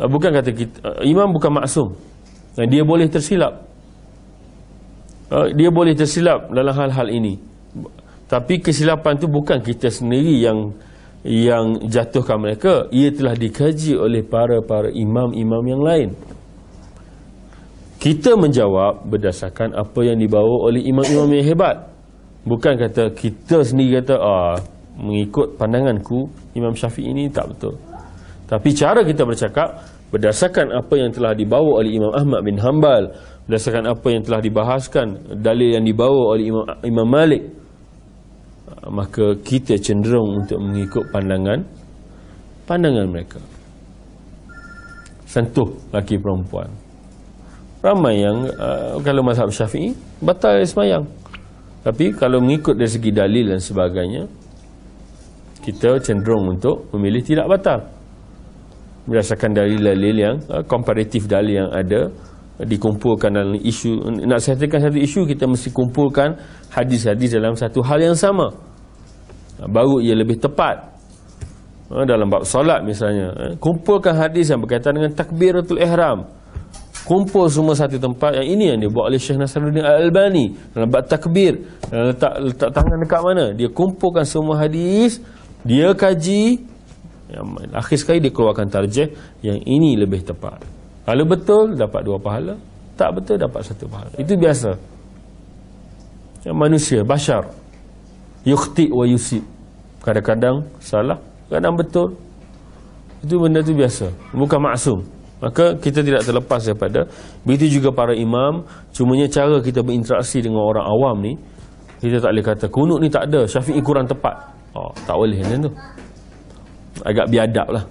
[0.00, 1.88] Ha, bukan kata kita ha, imam bukan maksum.
[2.58, 3.54] Dia boleh tersilap.
[5.30, 7.38] Dia boleh tersilap dalam hal-hal ini.
[8.26, 10.74] Tapi kesilapan itu bukan kita sendiri yang
[11.22, 12.90] yang jatuhkan mereka.
[12.90, 16.08] Ia telah dikaji oleh para para imam-imam yang lain.
[18.02, 21.87] Kita menjawab berdasarkan apa yang dibawa oleh imam-imam yang hebat
[22.48, 24.56] bukan kata kita sendiri kata ah
[24.98, 27.78] mengikut pandanganku Imam Syafi'i ini tak betul.
[28.48, 33.12] Tapi cara kita bercakap berdasarkan apa yang telah dibawa oleh Imam Ahmad bin Hanbal
[33.44, 37.44] berdasarkan apa yang telah dibahaskan dalil yang dibawa oleh Imam Imam Malik
[38.88, 41.60] maka kita cenderung untuk mengikut pandangan
[42.64, 43.40] pandangan mereka.
[45.28, 46.72] Sentuh laki perempuan.
[47.84, 51.04] Ramai yang uh, kalau mazhab syafi'i batal semayang
[51.82, 54.26] tapi kalau mengikut dari segi dalil dan sebagainya
[55.62, 57.78] kita cenderung untuk memilih tidak batal.
[59.04, 62.08] Berdasarkan dalil-dalil yang uh, komparatif dalil yang ada
[62.58, 66.34] dikumpulkan dalam isu nak settlekan satu isu kita mesti kumpulkan
[66.74, 68.50] hadis-hadis dalam satu hal yang sama.
[69.70, 70.98] Baru ia lebih tepat.
[71.88, 76.28] Uh, dalam bab solat misalnya uh, kumpulkan hadis yang berkaitan dengan takbiratul ihram
[77.08, 78.36] kumpul semua satu tempat.
[78.36, 81.56] Yang ini yang dia buat oleh Syekh Nasruddin Al-Albani dalam bab takbir.
[81.88, 83.44] Letak, letak tangan dekat mana?
[83.56, 85.24] Dia kumpulkan semua hadis
[85.64, 86.60] dia kaji.
[87.32, 89.08] Yang akhir sekali dia keluarkan tarjih.
[89.40, 90.60] Yang ini lebih tepat.
[91.08, 92.60] Kalau betul dapat dua pahala.
[93.00, 94.12] Tak betul dapat satu pahala.
[94.20, 94.76] Itu biasa.
[96.44, 97.48] Yang manusia bashar.
[98.44, 99.40] Yukhti wa yusib.
[100.04, 101.16] Kadang-kadang salah
[101.48, 102.20] kadang betul.
[103.24, 104.12] Itu benda tu biasa.
[104.36, 107.06] Bukan maksum Maka kita tidak terlepas daripada
[107.46, 111.38] Begitu juga para imam Cumanya cara kita berinteraksi dengan orang awam ni
[112.02, 114.34] Kita tak boleh kata Kunut ni tak ada Syafi'i kurang tepat.
[114.74, 115.72] Oh, Tak boleh macam tu.
[117.06, 117.84] Agak biadab lah.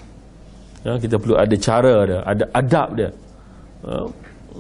[0.84, 3.10] Ya, Kita perlu ada cara dia Ada adab dia.
[3.88, 4.00] Ya,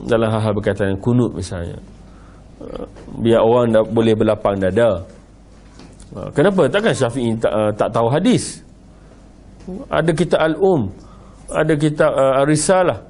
[0.08, 1.76] Dalam hal-hal berkaitan dengan kunut misalnya.
[2.64, 2.80] Ya,
[3.20, 5.04] Biar orang dah boleh berlapang dada.
[6.16, 6.72] Ya, Kenapa?
[6.72, 8.64] Takkan Syafi'i tak, uh, tak tahu hadis?
[9.92, 10.88] Ada kita al-um
[11.52, 13.08] ada kitab uh, risalah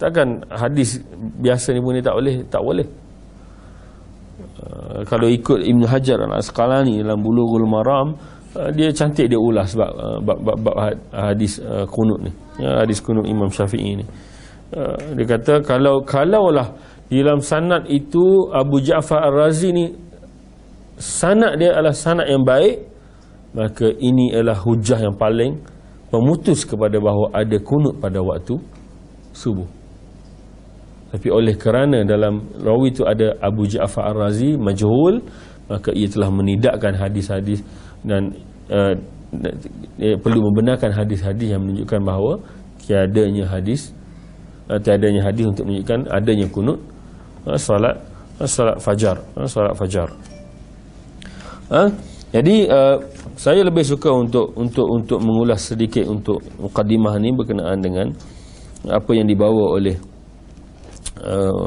[0.00, 1.02] takkan hadis
[1.42, 2.88] biasa ni pun ni tak boleh tak boleh.
[4.60, 8.16] Uh, kalau ikut Ibn Hajar Al-Asqalani dalam Bulughul Maram
[8.56, 10.74] uh, dia cantik dia ulas sebab uh, bab, bab, bab
[11.12, 12.32] hadis uh, kunut ni.
[12.56, 14.04] Ya, hadis kunut Imam Syafi'i ni.
[14.72, 16.72] Uh, dia kata kalau kalaulah
[17.10, 19.90] dalam sanad itu Abu Ja'far Ar-Razi ni
[20.94, 22.86] sanad dia adalah sanad yang baik
[23.50, 25.58] maka ini adalah hujah yang paling
[26.10, 28.58] memutus kepada bahawa ada kunut pada waktu
[29.30, 29.66] subuh.
[31.10, 35.22] Tapi oleh kerana dalam rawi itu ada Abu Ja'far Ar-Razi majhul,
[35.66, 37.62] maka ia telah menidakkan hadis-hadis
[38.06, 38.34] dan
[38.70, 38.94] uh,
[40.22, 42.42] perlu membenarkan hadis-hadis yang menunjukkan bahawa
[42.82, 43.94] tiadanya hadis
[44.70, 46.78] uh, tiadanya hadis untuk menunjukkan adanya kunut
[47.46, 47.98] uh, solat
[48.38, 50.10] uh, solat fajar, uh, solat fajar.
[51.70, 51.90] Uh,
[52.30, 52.96] jadi uh,
[53.34, 58.06] saya lebih suka untuk untuk untuk mengulas sedikit untuk mukadimah ni berkenaan dengan
[58.86, 59.98] apa yang dibawa oleh
[61.26, 61.66] uh,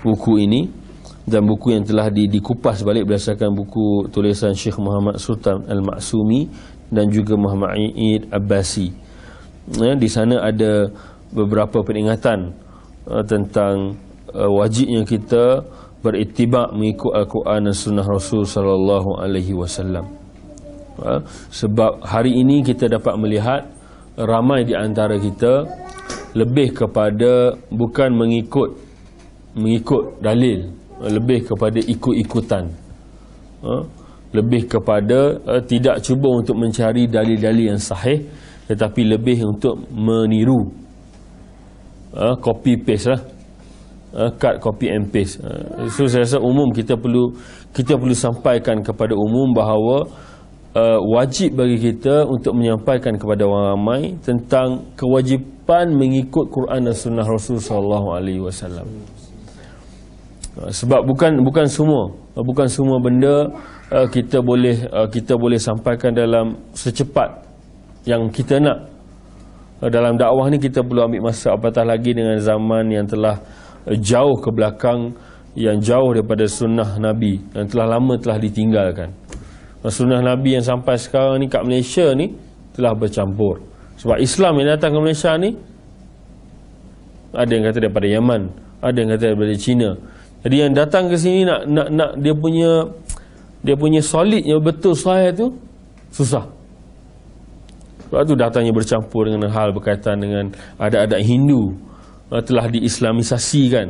[0.00, 0.72] buku ini
[1.28, 6.48] dan buku yang telah di, dikupas balik berdasarkan buku tulisan Syekh Muhammad Sultan Al-Maksumi
[6.88, 8.88] dan juga Muhammad Aid Abbasi.
[9.76, 10.88] Ya, di sana ada
[11.28, 12.56] beberapa peringatan
[13.04, 14.00] uh, tentang
[14.32, 15.60] uh, wajibnya kita
[16.02, 20.06] beritibak mengikut Al-Quran dan Sunnah Rasul sallallahu alaihi wasallam.
[20.98, 21.22] Ha?
[21.54, 23.62] sebab hari ini kita dapat melihat
[24.18, 25.62] ramai di antara kita
[26.34, 28.74] lebih kepada bukan mengikut
[29.54, 32.66] mengikut dalil lebih kepada ikut-ikutan.
[33.62, 33.86] Uh,
[34.34, 38.26] lebih kepada uh, tidak cuba untuk mencari dalil-dalil yang sahih
[38.66, 40.66] tetapi lebih untuk meniru.
[42.18, 43.20] Copy paste lah
[44.14, 45.40] uh, cut copy and paste.
[45.42, 47.34] Uh, so saya rasa umum kita perlu
[47.74, 50.08] kita perlu sampaikan kepada umum bahawa
[50.76, 57.26] uh, wajib bagi kita untuk menyampaikan kepada orang ramai tentang kewajipan mengikut Quran dan sunnah
[57.26, 58.88] Rasul sallallahu alaihi wasallam.
[60.58, 63.46] Sebab bukan bukan semua bukan semua benda
[63.94, 67.46] uh, kita boleh uh, kita boleh sampaikan dalam secepat
[68.02, 68.90] yang kita nak.
[69.78, 73.67] Uh, dalam dakwah ni kita perlu ambil masa apatah lagi dengan zaman yang telah uh,
[73.86, 75.14] jauh ke belakang
[75.58, 79.10] yang jauh daripada sunnah Nabi yang telah lama telah ditinggalkan.
[79.88, 82.34] Sunnah Nabi yang sampai sekarang ni kat Malaysia ni
[82.74, 83.62] telah bercampur.
[83.98, 85.54] Sebab Islam yang datang ke Malaysia ni
[87.34, 88.42] ada yang kata daripada Yaman
[88.78, 89.88] ada yang kata daripada China.
[90.46, 92.70] Jadi yang datang ke sini nak nak nak dia punya
[93.66, 95.46] dia punya solid yang betul sahih tu
[96.14, 96.46] susah.
[98.06, 100.48] Sebab tu datangnya bercampur dengan hal berkaitan dengan
[100.78, 101.74] adat-adat Hindu
[102.30, 103.86] uh, telah diislamisasikan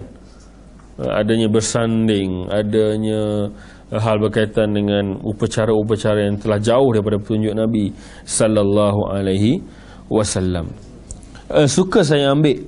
[1.02, 3.52] uh, adanya bersanding adanya
[3.90, 7.92] uh, hal berkaitan dengan upacara-upacara yang telah jauh daripada petunjuk Nabi
[8.24, 9.62] sallallahu alaihi
[10.12, 10.68] wasallam
[11.64, 12.60] suka saya ambil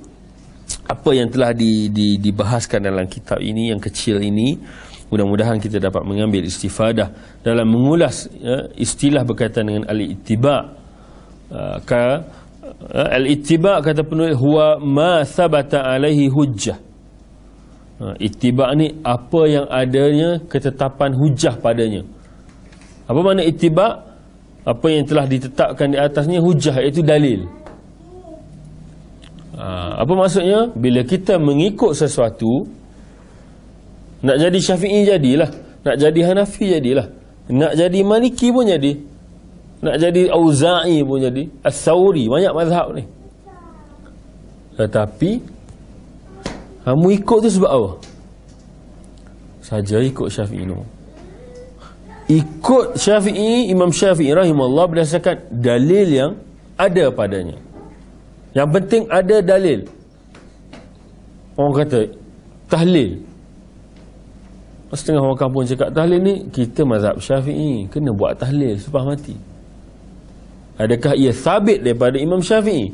[0.89, 4.57] apa yang telah di, di, dibahaskan dalam kitab ini yang kecil ini
[5.11, 7.11] Mudah-mudahan kita dapat mengambil istifadah
[7.43, 10.79] dalam mengulas ya, istilah berkaitan dengan al-ittiba.
[11.51, 12.17] Uh, uh,
[12.91, 16.79] al-ittiba kata penulis huwa ma thabata alaihi hujjah.
[18.01, 22.01] Uh, ittiba ni apa yang adanya ketetapan hujah padanya.
[23.05, 24.09] Apa makna ittiba?
[24.61, 27.49] Apa yang telah ditetapkan di atasnya hujah iaitu dalil.
[29.57, 30.69] Uh, apa maksudnya?
[30.73, 32.81] Bila kita mengikut sesuatu
[34.21, 35.49] nak jadi syafi'i jadilah
[35.81, 37.09] Nak jadi Hanafi jadilah
[37.49, 39.10] Nak jadi Maliki pun jadi
[39.81, 41.49] Nak jadi Auza'i pun jadi.
[41.65, 43.03] As-Sawri Banyak mazhab ni.
[44.77, 45.31] Tetapi
[46.85, 47.91] Kamu ikut tu sebab apa?
[49.61, 50.85] Saja ikut syafi'i no.
[52.29, 56.31] Ikut syafi'i Imam syafi'i rahimahullah Berdasarkan dalil yang
[56.77, 57.57] Ada padanya.
[58.53, 59.79] Yang penting ada dalil.
[61.57, 62.05] Orang kata
[62.69, 63.17] Tahlil.
[64.91, 67.89] Setengah orang kampung cakap tahlil ni Kita mazhab syafi'i.
[67.89, 69.50] Kena buat tahlil sebab mati
[70.79, 72.91] Adakah ia sabit daripada Imam Syafi'i?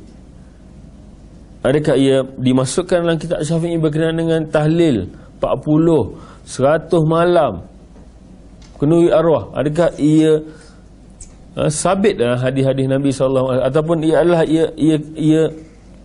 [1.68, 5.10] Adakah ia dimasukkan dalam kitab syafi'i Berkenaan dengan tahlil
[5.42, 7.68] 40 100 malam?
[8.78, 9.52] Kenuri arwah.
[9.58, 10.38] Adakah ia
[11.58, 15.44] uh, Sabit dalam hadis-hadis Nabi SAW Ataupun ia adalah ia, ia, ia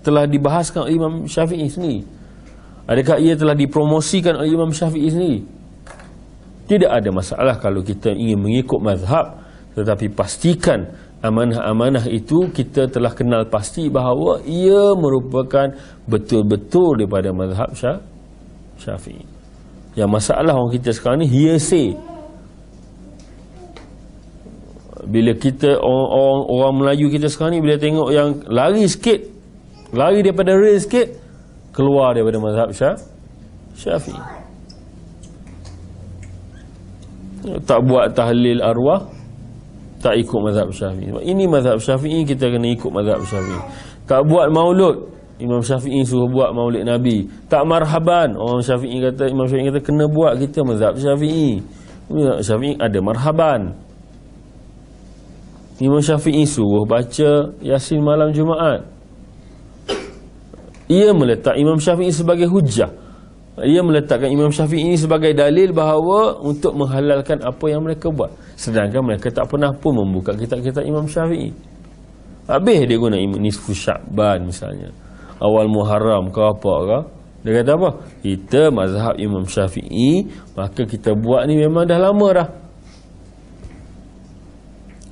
[0.03, 2.03] Telah dibahaskan oleh Imam Syafi'i sendiri?
[2.89, 5.41] Adakah ia telah dipromosikan oleh Imam Syafi'i sendiri?
[6.67, 10.85] Tidak ada masalah kalau kita ingin mengikut mazhab tetapi pastikan
[11.23, 15.71] amanah-amanah itu kita telah kenal pasti bahawa ia merupakan
[16.11, 17.99] betul-betul daripada mazhab syah,
[18.83, 19.23] syafi'i.
[19.95, 21.95] Yang masalah orang kita sekarang ni hearsay.
[25.03, 29.19] Bila kita orang, orang, orang Melayu kita sekarang ni bila tengok yang lari sikit
[29.95, 31.07] lari daripada real sikit
[31.71, 32.97] keluar daripada mazhab syah,
[33.79, 34.23] syafi'i.
[37.63, 39.22] Tak buat tahlil arwah
[40.03, 41.15] tak ikut mazhab syafi'i.
[41.23, 43.61] Ini mazhab syafi'i kita kena ikut mazhab syafi'i.
[44.11, 47.27] Tak buat maulud Imam Syafi'i suruh buat maulid Nabi.
[47.51, 51.59] Tak marhaban orang Syafi'i kata Imam Syafi'i kata kena buat kita mazhab Syafi'i.
[52.07, 53.75] Imam Syafi'i ada marhaban.
[55.83, 58.87] Imam Syafi'i suruh baca Yasin malam Jumaat.
[60.87, 62.93] Ia meletak Imam Syafi'i sebagai hujah
[63.61, 68.33] ia meletakkan Imam Syafi'i ini sebagai dalil bahawa untuk menghalalkan apa yang mereka buat.
[68.57, 71.53] Sedangkan mereka tak pernah pun membuka kitab-kitab Imam Syafi'i.
[72.49, 74.89] Habis dia guna nisfu syakban misalnya.
[75.37, 76.99] Awal muharram ke apa ke.
[77.45, 77.91] Dia kata apa?
[78.25, 80.25] Kita mazhab Imam Syafi'i
[80.57, 82.49] maka kita buat ni memang dah lama dah.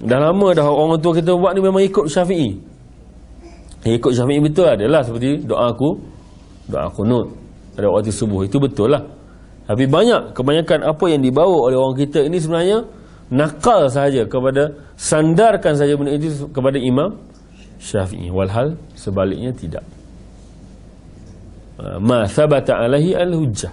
[0.01, 2.57] Dah lama dah orang tua kita buat ni memang ikut Syafi'i.
[3.85, 6.01] Ikut Syafi'i betul adalah seperti doa aku
[6.73, 7.40] doa kunut
[7.81, 8.45] pada waktu subuh.
[8.45, 9.01] Itu betul lah.
[9.65, 12.85] Tapi banyak kebanyakan apa yang dibawa oleh orang kita ini sebenarnya
[13.33, 14.69] nakal sahaja kepada
[15.01, 17.17] sandarkan sahaja benda itu kepada imam
[17.81, 18.29] syafi'i.
[18.29, 19.87] Walhal sebaliknya tidak.
[21.81, 23.73] Ha, ma thabata alaihi al hujjah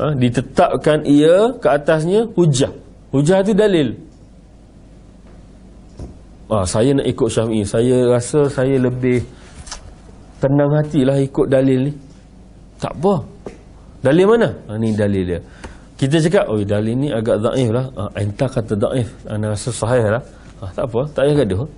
[0.00, 2.72] ha, ditetapkan ia ke atasnya hujjah.
[3.12, 3.88] Hujjah itu dalil.
[6.48, 7.66] Ah, saya nak ikut syafi'i.
[7.66, 9.26] Saya rasa saya lebih
[10.38, 11.92] tenang hatilah ikut dalil ni
[12.80, 13.14] tak apa.
[14.00, 14.48] Dalil mana?
[14.66, 15.40] Ha, ni dalil dia.
[16.00, 17.86] kita cakap oh dalil ni agak daif lah.
[17.92, 19.08] Ha, entah kata daif.
[19.28, 20.24] Anda rasa sahih lah.
[20.64, 21.00] Ha, tak apa.
[21.12, 21.60] Tak payah gaduh.
[21.60, 21.68] Ha,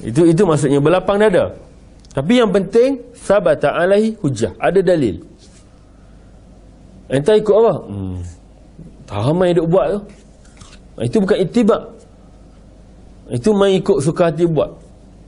[0.00, 1.52] itu itu maksudnya berlapang dada.
[2.16, 5.20] Tapi yang penting sabata alaihi hujah ada dalil.
[7.12, 7.74] Entah ikut apa.
[7.92, 8.16] Hmm.
[9.04, 10.00] tak ramai duk buat tu?
[11.04, 11.82] Itu bukan itibak
[13.32, 14.68] itu main ikut suka hati buat.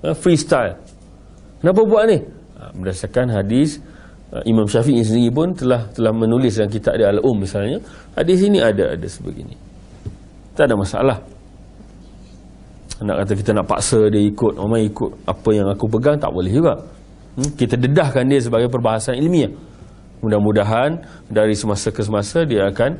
[0.04, 0.83] Ha, freestyle
[1.64, 2.20] kenapa buat ni?
[2.60, 3.80] Ha, berdasarkan hadis
[4.34, 7.78] Uh, Imam Syafi'i sendiri pun telah telah menulis dalam kitab dia Al-Um misalnya
[8.18, 9.54] hadis ini ada ada sebegini.
[10.58, 11.22] Tak ada masalah.
[12.98, 16.50] Nak kata kita nak paksa dia ikut orang ikut apa yang aku pegang tak boleh
[16.50, 16.74] juga.
[17.38, 17.50] Hmm?
[17.54, 19.54] kita dedahkan dia sebagai perbahasan ilmiah.
[20.18, 20.98] Mudah-mudahan
[21.30, 22.90] dari semasa ke semasa dia akan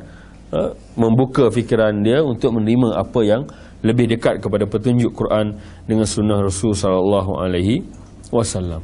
[0.55, 3.43] uh, membuka fikiran dia untuk menerima apa yang
[3.83, 5.51] lebih dekat kepada petunjuk Quran
[5.83, 7.83] dengan sunnah Rasul sallallahu alaihi
[8.35, 8.83] wasallam.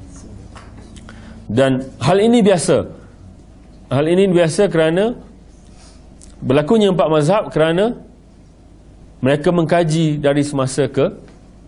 [1.52, 2.88] Dan hal ini biasa.
[3.92, 5.12] Hal ini biasa kerana
[6.40, 8.00] berlakunya empat mazhab kerana
[9.20, 11.12] mereka mengkaji dari semasa ke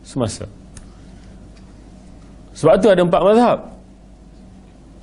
[0.08, 0.48] semasa.
[2.56, 3.60] Sebab tu ada empat mazhab.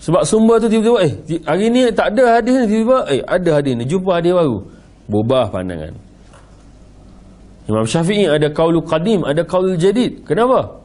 [0.00, 1.12] Sebab sumber tu tiba-tiba eh
[1.44, 4.64] hari ni tak ada hadis ni tiba-tiba eh ada hadis ni jumpa hadis baru.
[5.12, 5.92] Berubah pandangan.
[7.68, 10.24] Imam Syafi'i ada kaulu qadim ada kaulu jadid.
[10.24, 10.80] Kenapa?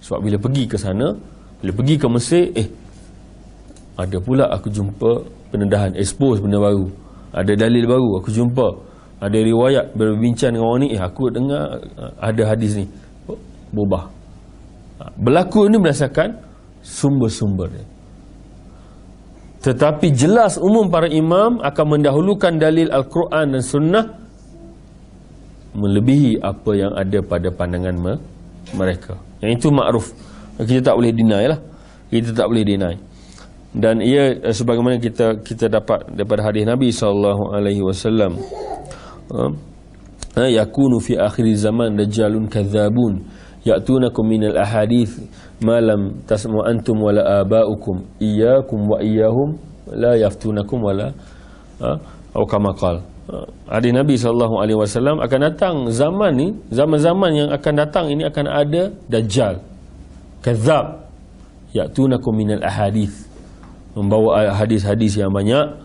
[0.00, 1.12] Sebab bila pergi ke sana
[1.64, 2.68] bila pergi ke Mesir eh
[3.96, 6.92] ada pula aku jumpa penendahan expose benda baru.
[7.32, 8.68] Ada dalil baru aku jumpa.
[9.24, 12.84] Ada riwayat berbincang dengan orang ni eh aku dengar eh, ada hadis ni.
[13.72, 14.12] Berubah.
[15.16, 16.36] Berlaku ini berdasarkan
[16.84, 17.86] sumber-sumber dia.
[19.64, 24.04] Tetapi jelas umum para imam akan mendahulukan dalil Al-Quran dan Sunnah
[25.72, 28.20] melebihi apa yang ada pada pandangan
[28.76, 29.16] mereka.
[29.40, 30.12] Yang itu makruf
[30.62, 31.58] kita tak boleh deny lah.
[32.10, 32.94] Kita tak boleh deny.
[33.74, 38.38] Dan ia eh, sebagaimana kita kita dapat daripada hadis Nabi sallallahu alaihi wasallam.
[39.34, 39.42] Ha?
[40.38, 43.24] ha, yakunu fi akhir zaman dajjalun kadzabun
[43.66, 45.18] ya'tunakum minal ahadith
[45.58, 48.22] ma lam tasmu antum wala aba'ukum.
[48.22, 49.58] Iyyakum wa iyyahum
[49.90, 51.10] la yaftunakum wala
[51.82, 51.98] ha
[52.34, 53.00] atau kama qala
[53.30, 53.46] ha,
[53.78, 58.46] hadis Nabi sallallahu alaihi wasallam akan datang zaman ni zaman-zaman yang akan datang ini akan
[58.50, 59.62] ada dajjal
[60.44, 61.08] kadzab.
[61.72, 63.24] Ya'tunakum minal ahadith.
[63.96, 65.80] Membawa hadis-hadis yang banyak.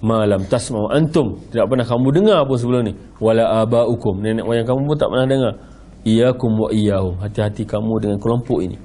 [0.00, 1.36] Malam tasmau antum.
[1.50, 2.94] Tidak pernah kamu dengar pun sebelum ni.
[3.18, 4.22] Wala abaukum.
[4.22, 5.54] Nenek moyang kamu pun tak pernah dengar.
[6.00, 8.80] Iyakum wa iyahum hati-hati kamu dengan kelompok ini.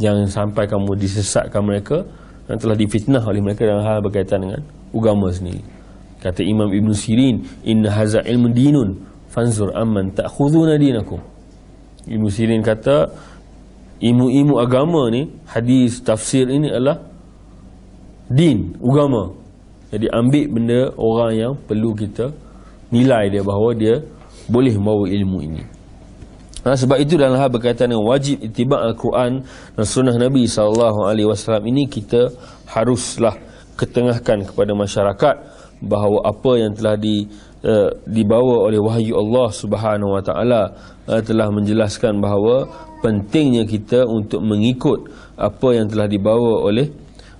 [0.00, 2.00] Jangan sampai kamu disesatkan mereka
[2.48, 4.60] dan telah difitnah oleh mereka dalam hal berkaitan dengan
[4.96, 5.60] agama sendiri.
[6.24, 11.20] Kata Imam Ibn Sirin inna haza ilmu dinun fanzur amman ta'khuduna dinakum.
[12.08, 13.12] Ibn Sirin kata
[14.00, 16.98] ilmu-ilmu agama ni hadis tafsir ini adalah
[18.30, 19.30] din, agama.
[19.94, 22.34] Jadi ambil benda orang yang perlu kita
[22.90, 24.02] nilai dia bahawa dia
[24.50, 25.62] boleh membawa ilmu ini.
[26.64, 29.44] Ha, sebab itu dalam hal berkaitan dengan wajib itibak Al-Quran
[29.76, 31.12] dan sunnah Nabi SAW
[31.68, 32.32] ini kita
[32.72, 33.36] haruslah
[33.76, 35.34] ketengahkan kepada masyarakat
[35.84, 37.28] bahawa apa yang telah di,
[37.68, 40.62] uh, dibawa oleh wahyu Allah Subhanahu Wa Taala
[41.04, 42.64] uh, telah menjelaskan bahawa
[43.04, 46.88] pentingnya kita untuk mengikut apa yang telah dibawa oleh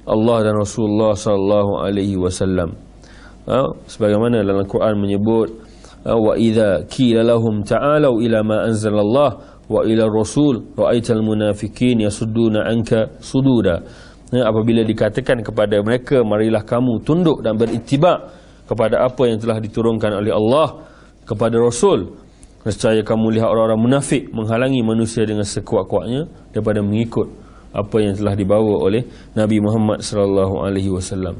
[0.05, 2.77] Allah dan Rasulullah sallallahu alaihi wasallam.
[3.45, 3.61] Ha?
[3.89, 5.49] sebagaimana dalam Al-Quran menyebut
[6.05, 9.31] ha, wa idza qila lahum ta'alu ila ma anzalallah
[9.69, 13.81] wa ila rasul ra'aital munafiqin yasudduna anka sududa.
[14.33, 18.33] Ha, apabila dikatakan kepada mereka marilah kamu tunduk dan berittiba
[18.65, 20.89] kepada apa yang telah diturunkan oleh Allah
[21.25, 22.24] kepada Rasul
[22.65, 27.29] nescaya kamu lihat orang-orang munafik menghalangi manusia dengan sekuat-kuatnya daripada mengikut
[27.75, 29.05] apa yang telah dibawa oleh
[29.37, 31.37] Nabi Muhammad sallallahu alaihi wasallam.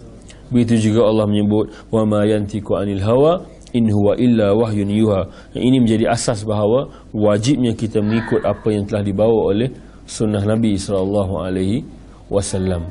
[0.53, 5.27] Begitu juga Allah menyebut wa ma yantiqu anil hawa in huwa illa wahyun yuha.
[5.57, 9.73] Ini menjadi asas bahawa wajibnya kita mengikut apa yang telah dibawa oleh
[10.05, 11.83] sunnah Nabi sallallahu alaihi
[12.29, 12.87] wasallam.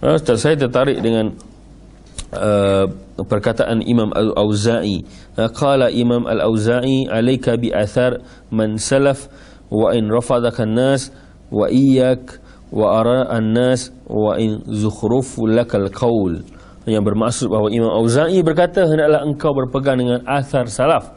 [0.00, 1.36] Ha, saya tertarik dengan
[2.34, 2.84] uh,
[3.26, 5.04] perkataan Imam Al-Auza'i.
[5.36, 9.28] Ha, qala Imam Al-Auza'i alayka bi athar man salaf
[9.70, 11.10] wa in rafadaka an-nas
[11.50, 12.38] wa iyyak
[12.70, 16.42] wa ara an-nas wa in zukhrufu lakal qaul.
[16.88, 21.12] Yang bermaksud bahawa Imam Auza'i berkata hendaklah engkau berpegang dengan asar salaf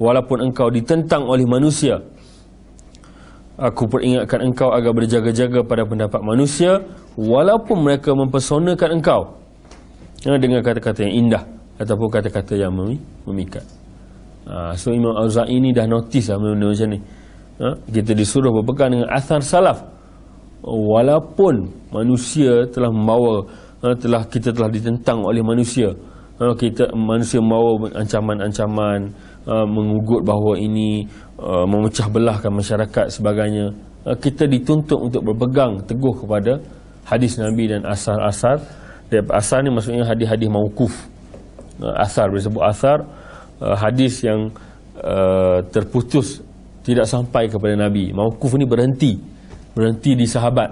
[0.00, 2.02] walaupun engkau ditentang oleh manusia.
[3.54, 6.82] Aku peringatkan engkau agar berjaga-jaga pada pendapat manusia
[7.14, 9.43] walaupun mereka mempersonakan engkau
[10.24, 11.44] dengan kata-kata yang indah
[11.76, 12.72] ataupun kata-kata yang
[13.28, 13.64] memikat.
[14.44, 17.00] Ha, so Imam Auza'i ini dah notice lah benda macam ni.
[17.60, 19.78] Ha, kita disuruh berpegang dengan asar salaf.
[20.64, 23.44] Walaupun manusia telah membawa
[23.84, 25.92] uh, telah kita telah ditentang oleh manusia.
[26.40, 29.12] Uh, kita manusia membawa ancaman-ancaman
[29.44, 31.04] uh, mengugut bahawa ini
[31.36, 33.76] uh, memecah belahkan masyarakat sebagainya.
[34.08, 36.58] Uh, kita dituntut untuk berpegang teguh kepada
[37.04, 40.94] hadis Nabi dan asar-asar asar ni maksudnya hadis-hadis mauquf.
[41.82, 43.02] Uh, asar disebut asar
[43.58, 44.54] uh, hadis yang
[45.02, 46.42] uh, terputus
[46.84, 48.12] tidak sampai kepada Nabi.
[48.12, 49.16] Mauquf ni berhenti.
[49.74, 50.70] Berhenti di sahabat.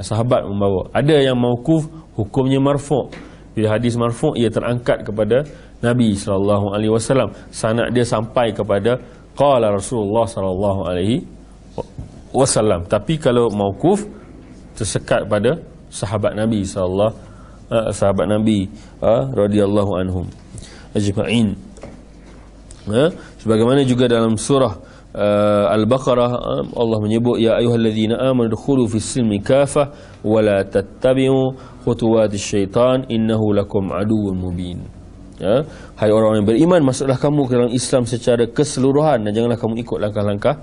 [0.00, 0.88] Sahabat membawa.
[0.94, 1.86] Ada yang mauquf
[2.16, 3.12] hukumnya marfu'
[3.52, 5.42] bila hadis marfu' ia terangkat kepada
[5.82, 7.30] Nabi sallallahu alaihi wasallam.
[7.50, 8.98] Sanad dia sampai kepada
[9.34, 11.22] qala Rasulullah sallallahu alaihi
[12.32, 12.86] wasallam.
[12.86, 14.06] Tapi kalau mauquf
[14.78, 15.58] tersekat pada
[15.90, 17.27] sahabat Nabi sallallahu
[17.70, 18.68] uh, sahabat Nabi
[19.00, 20.26] uh, radhiyallahu anhum.
[20.96, 21.56] Ajma'in.
[22.88, 24.80] Uh, sebagaimana juga dalam surah
[25.12, 29.92] uh, Al-Baqarah uh, Allah menyebut ya ayyuhallazina amanu dukhulu fis silmi kafah
[30.24, 31.52] wa la tattabi'u
[31.84, 34.78] khutuwatis syaitan innahu lakum aduwwun mubin.
[35.38, 35.62] Ya
[36.00, 39.98] hai orang yang beriman masuklah kamu ke dalam Islam secara keseluruhan dan janganlah kamu ikut
[40.02, 40.56] langkah-langkah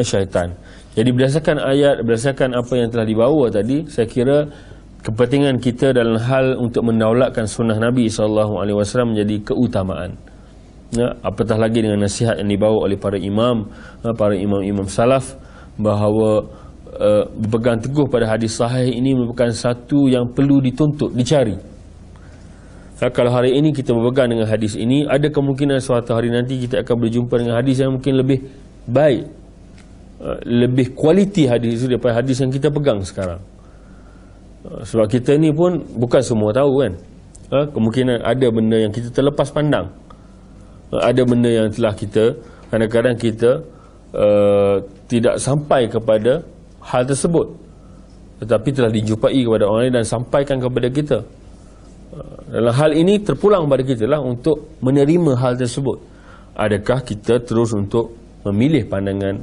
[0.00, 0.56] syaitan.
[0.94, 4.46] Jadi berdasarkan ayat, berdasarkan apa yang telah dibawa tadi, saya kira
[5.04, 8.64] kepentingan kita dalam hal untuk mendaulatkan sunnah Nabi SAW
[9.12, 10.16] menjadi keutamaan.
[10.96, 13.68] Ya, apatah lagi dengan nasihat yang dibawa oleh para imam,
[14.00, 15.36] ha, para imam-imam salaf
[15.76, 16.46] bahawa
[16.94, 21.58] uh, berpegang teguh pada hadis sahih ini merupakan satu yang perlu dituntut, dicari.
[23.02, 26.86] Ya, kalau hari ini kita berpegang dengan hadis ini, ada kemungkinan suatu hari nanti kita
[26.86, 28.40] akan berjumpa dengan hadis yang mungkin lebih
[28.88, 29.44] baik
[30.14, 33.42] Uh, lebih kualiti hadis itu daripada hadis yang kita pegang sekarang
[34.64, 36.92] sebab kita ni pun bukan semua tahu kan.
[37.52, 39.92] Uh, kemungkinan ada benda yang kita terlepas pandang.
[40.94, 42.32] Ada benda yang telah kita
[42.70, 43.50] kadang-kadang kita
[44.16, 46.40] uh, tidak sampai kepada
[46.80, 47.44] hal tersebut.
[48.40, 51.18] Tetapi telah dijumpai kepada orang lain dan sampaikan kepada kita.
[52.50, 55.98] Dalam hal ini terpulang kepada kita lah untuk menerima hal tersebut.
[56.54, 58.14] Adakah kita terus untuk
[58.46, 59.42] memilih pandangan?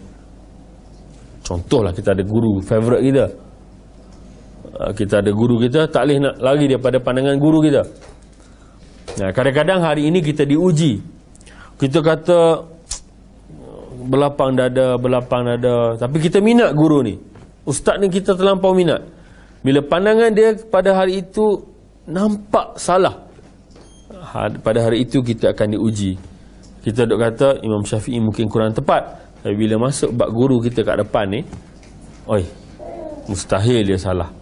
[1.43, 3.27] Contohlah kita ada guru favorite kita.
[4.79, 7.83] Ah, kita ada guru kita tak boleh nak lari daripada pandangan guru kita.
[9.19, 11.03] Nah, kadang-kadang hari ini kita diuji.
[11.75, 12.39] Kita kata
[14.07, 17.15] berlapang dada, berlapang dada, tapi kita minat guru ni.
[17.67, 19.03] Ustaz ni kita terlampau minat.
[19.61, 21.61] Bila pandangan dia pada hari itu
[22.09, 23.13] nampak salah.
[24.63, 26.17] Pada hari itu kita akan diuji.
[26.81, 29.21] Kita dok kata Imam Syafi'i mungkin kurang tepat.
[29.41, 31.41] Tapi bila masuk bab guru kita kat depan ni
[32.29, 32.45] Oi
[33.25, 34.40] Mustahil dia salah ha,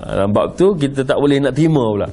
[0.00, 2.08] Dalam bab tu kita tak boleh nak terima pula.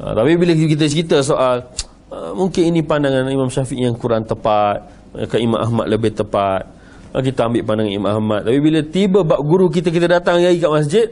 [0.00, 1.60] Ha, Tapi bila kita cerita soal
[2.08, 4.80] ha, Mungkin ini pandangan Imam Syafiq yang kurang tepat
[5.28, 6.64] Ke Imam Ahmad lebih tepat.
[7.12, 8.48] Kita ambil pandangan Imam Ahmad.
[8.48, 11.06] Tapi bila tiba bab guru kita Kita datang hari kat masjid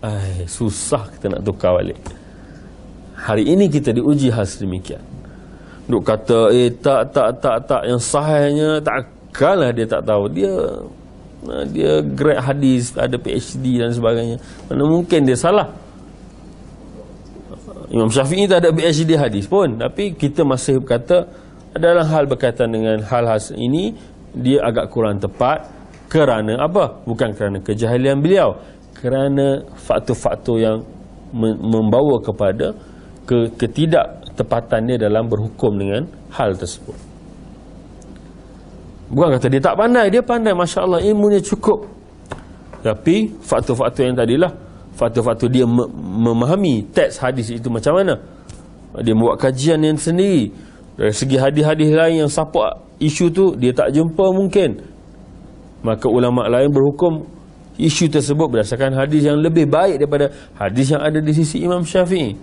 [0.00, 2.00] Ay, Susah kita nak tukar balik.
[3.20, 5.04] Hari ini kita diuji hal sedemikian.
[5.84, 10.24] Duk kata eh tak tak tak tak yang sahihnya takkanlah dia tak tahu.
[10.32, 10.48] Dia
[11.72, 14.36] dia grad hadis, ada PhD dan sebagainya.
[14.68, 15.72] Mana mungkin dia salah.
[17.90, 21.26] Imam Syafi'i tak ada PhD hadis pun, tapi kita masih berkata
[21.74, 23.94] adalah hal berkaitan dengan hal-hal ini
[24.30, 25.66] dia agak kurang tepat
[26.06, 27.02] kerana apa?
[27.02, 28.54] Bukan kerana kejahilan beliau,
[28.94, 30.78] kerana faktor-faktor yang
[31.66, 32.74] membawa kepada
[33.26, 37.09] ke ketidak ketepatannya dalam berhukum dengan hal tersebut.
[39.10, 41.82] Bukan kata dia tak pandai, dia pandai, masya Allah ilmunya cukup.
[42.80, 44.54] Tapi faktor-faktor yang tadilah,
[44.94, 48.14] faktor-faktor dia memahami teks hadis itu macam mana.
[49.02, 50.54] Dia buat kajian yang sendiri.
[50.94, 52.70] Dari segi hadis-hadis lain yang support
[53.02, 54.78] isu tu, dia tak jumpa mungkin.
[55.82, 57.26] Maka ulama lain berhukum
[57.80, 62.36] isu tersebut berdasarkan hadis yang lebih baik daripada hadis yang ada di sisi Imam Syafi'i.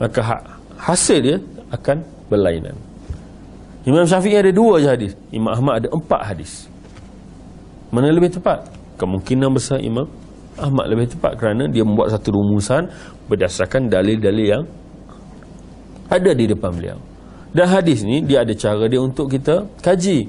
[0.00, 0.20] Maka
[0.80, 1.36] hasil dia
[1.70, 2.76] akan berlainan.
[3.86, 5.12] Imam Syafi'i ada dua je hadis.
[5.30, 6.66] Imam Ahmad ada empat hadis.
[7.94, 8.66] Mana lebih tepat?
[8.98, 10.10] Kemungkinan besar Imam
[10.58, 12.90] Ahmad lebih tepat kerana dia membuat satu rumusan
[13.30, 14.64] berdasarkan dalil-dalil yang
[16.10, 16.98] ada di depan beliau.
[17.54, 20.26] Dan hadis ni dia ada cara dia untuk kita kaji.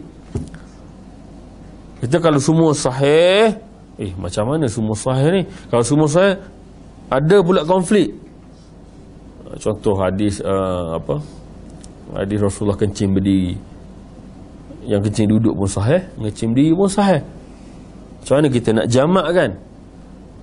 [1.97, 3.57] Kita kalau semua sahih,
[3.97, 5.41] eh macam mana semua sahih ni?
[5.73, 6.37] Kalau semua sahih
[7.09, 8.27] ada pula konflik
[9.55, 11.23] contoh hadis uh, apa
[12.15, 13.57] hadis Rasulullah kencing berdiri.
[14.87, 17.19] Yang kencing duduk pun sahih kencing berdiri pun sahih
[18.23, 19.51] macam mana kita nak jamak kan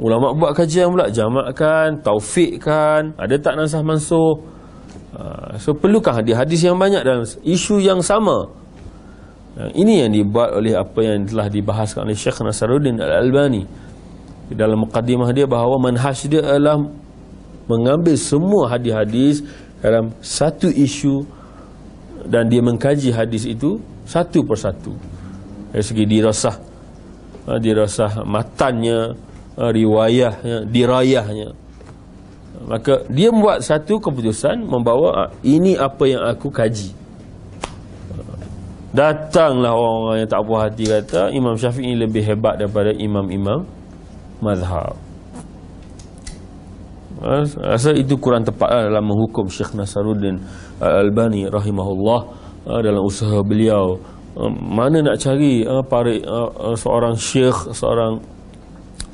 [0.00, 3.14] ulama buat kajian pula jamakkan taufikkan.
[3.14, 4.40] Ada tak nasah mansuh
[5.14, 8.50] uh, so perlukan hadis-hadis yang banyak dalam isu yang sama?
[9.54, 13.62] Ini yang dibuat oleh apa yang telah dibahaskan oleh Syekh Nasaruddin Al-Albani.
[14.50, 16.82] Dalam mukadimah dia bahawa manhaj dia adalah
[17.70, 19.46] mengambil semua hadis-hadis
[19.78, 21.22] dalam satu isu
[22.28, 24.92] dan dia mengkaji hadis itu satu persatu.
[25.74, 26.56] Dari segi dirasah
[27.48, 29.16] ha, dirasah matannya
[29.58, 31.48] ha, riwayahnya dirayahnya.
[32.64, 36.94] Maka dia membuat satu keputusan membawa ha, ini apa yang aku kaji.
[38.94, 43.66] Datanglah orang-orang yang tak puas hati kata Imam Syafi'i lebih hebat daripada imam-imam
[44.38, 44.94] mazhab
[47.24, 50.38] Rasa itu kurang tepat lah dalam menghukum Syekh Nasaruddin
[50.82, 52.20] Al-Albani rahimahullah
[52.82, 54.00] dalam usaha beliau.
[54.58, 56.10] Mana nak cari para
[56.74, 58.18] seorang syekh seorang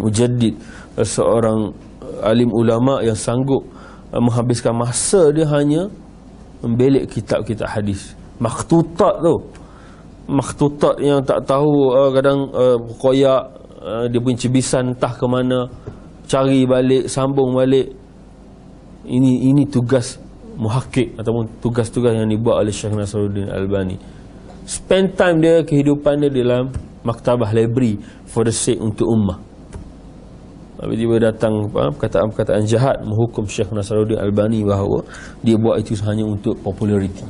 [0.00, 0.56] mujaddid
[0.96, 1.76] seorang
[2.24, 3.60] alim ulama yang sanggup
[4.16, 5.92] menghabiskan masa dia hanya
[6.64, 8.16] membelik kitab-kitab hadis.
[8.40, 9.36] Makhtutat tu.
[10.30, 12.48] Makhtutat yang tak tahu kadang
[12.96, 13.44] koyak
[14.08, 15.68] dia punya cebisan entah ke mana
[16.24, 17.92] cari balik sambung balik.
[19.04, 20.16] Ini ini tugas
[20.60, 23.96] muhakkik ataupun tugas-tugas yang dibuat oleh Syekh Nasruddin Albani.
[24.68, 26.68] Spend time dia kehidupan dia dalam
[27.00, 27.96] maktabah library
[28.28, 29.40] for the sake untuk ummah.
[30.80, 35.00] Tiba-tiba datang perkataan-perkataan jahat menghukum Syekh Nasruddin Albani bahawa
[35.40, 37.24] dia buat itu hanya untuk populariti.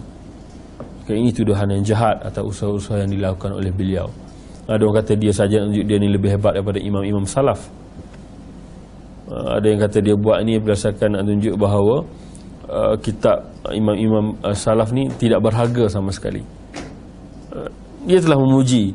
[1.11, 4.07] ini tuduhan yang jahat atau usaha-usaha yang dilakukan oleh beliau.
[4.71, 7.67] Ada orang kata dia saja dia ni lebih hebat daripada imam-imam salaf.
[9.27, 12.07] Uh, ada yang kata dia buat ini berdasarkan nak tunjuk bahawa
[12.71, 16.47] uh, kitab imam-imam uh, salaf ni tidak berharga sama sekali.
[17.51, 17.69] Uh,
[18.07, 18.95] dia telah memuji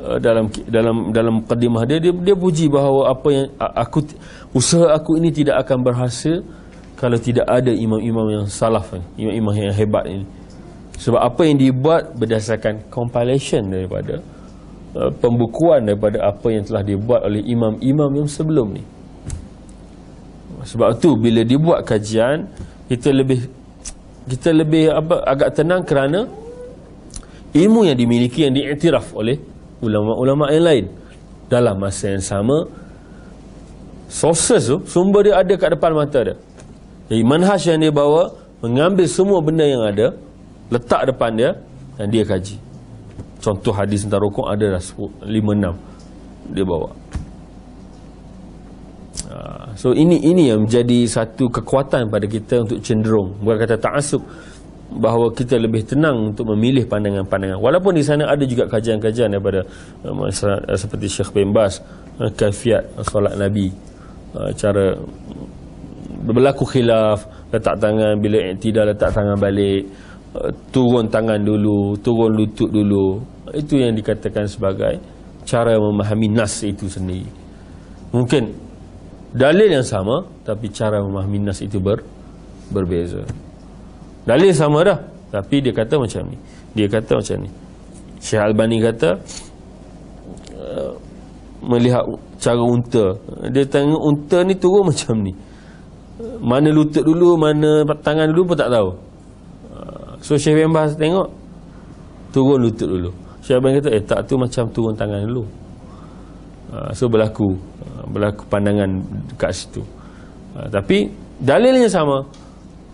[0.00, 4.08] uh, dalam dalam dalam mukadimah dia, dia dia puji bahawa apa yang aku
[4.56, 6.40] usaha aku ini tidak akan berhasil
[6.96, 10.26] kalau tidak ada imam-imam yang salaf ni, imam-imam yang hebat ini.
[11.00, 14.20] Sebab apa yang dibuat berdasarkan compilation daripada
[14.92, 18.84] uh, pembukuan daripada apa yang telah dibuat oleh imam-imam yang sebelum ni.
[20.64, 22.48] Sebab tu bila dibuat kajian
[22.90, 23.46] kita lebih
[24.28, 26.28] kita lebih apa agak tenang kerana
[27.56, 29.40] ilmu yang dimiliki yang diiktiraf oleh
[29.82, 30.84] ulama-ulama yang lain
[31.50, 32.68] dalam masa yang sama
[34.06, 36.36] sources tu sumber dia ada kat depan mata dia.
[37.10, 38.30] Jadi manhaj yang dia bawa
[38.62, 40.14] mengambil semua benda yang ada
[40.70, 41.50] letak depan dia
[41.98, 42.56] dan dia kaji.
[43.40, 46.99] Contoh hadis tentang rokok ada dah 5 6 dia bawa.
[49.76, 53.36] So ini ini yang menjadi satu kekuatan pada kita untuk cenderung.
[53.42, 54.22] Bukan kata ta'assub
[54.90, 57.62] bahawa kita lebih tenang untuk memilih pandangan-pandangan.
[57.62, 59.62] Walaupun di sana ada juga kajian-kajian daripada
[60.02, 61.78] uh, seperti Syekh bin Bas
[62.18, 63.70] uh, kafiat solat Nabi.
[64.54, 64.94] Cara
[66.22, 69.90] berlaku khilaf letak tangan bila tidak letak tangan balik
[70.70, 73.18] turun tangan dulu turun lutut dulu.
[73.50, 75.02] Itu yang dikatakan sebagai
[75.42, 77.26] cara memahami nas itu sendiri.
[78.14, 78.69] Mungkin
[79.30, 82.02] dalil yang sama tapi cara memahami nas itu ber,
[82.74, 83.22] berbeza.
[84.26, 84.98] Dalil sama dah
[85.30, 86.36] tapi dia kata macam ni.
[86.74, 87.50] Dia kata macam ni.
[88.20, 89.10] Syekh Albani kata
[90.58, 90.92] uh,
[91.64, 92.04] melihat
[92.42, 93.16] cara unta.
[93.48, 95.32] Dia tengok unta ni turun macam ni?
[96.40, 98.90] Mana lutut dulu mana tangan dulu pun tak tahu.
[99.72, 101.30] Uh, so Syekh bin Bas tengok
[102.34, 103.10] turun lutut dulu.
[103.40, 105.46] Syekh Albani kata eh tak tu macam turun tangan dulu.
[106.70, 107.56] Uh, so berlaku
[108.08, 109.02] berlaku pandangan
[109.34, 109.82] dekat situ.
[110.56, 112.24] Uh, tapi dalilnya sama.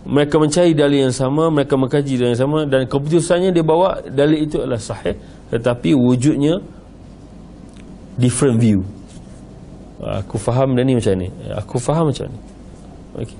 [0.07, 4.39] Mereka mencari dalil yang sama mereka mengkaji dalil yang sama dan keputusannya dia bawa dalil
[4.39, 5.11] itu adalah sahih
[5.51, 6.63] tetapi wujudnya
[8.15, 8.87] different view.
[9.99, 11.27] Uh, aku faham dan ni macam ni.
[11.59, 12.39] Aku faham macam ni.
[13.17, 13.37] Okay.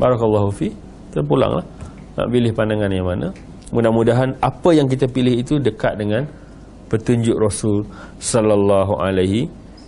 [0.00, 0.72] barakallahu fi.
[1.12, 1.66] Terpulanglah
[2.16, 3.28] nak pilih pandangan yang mana?
[3.70, 6.26] Mudah-mudahan apa yang kita pilih itu dekat dengan
[6.90, 7.86] petunjuk Rasul
[8.18, 9.46] sallallahu alaihi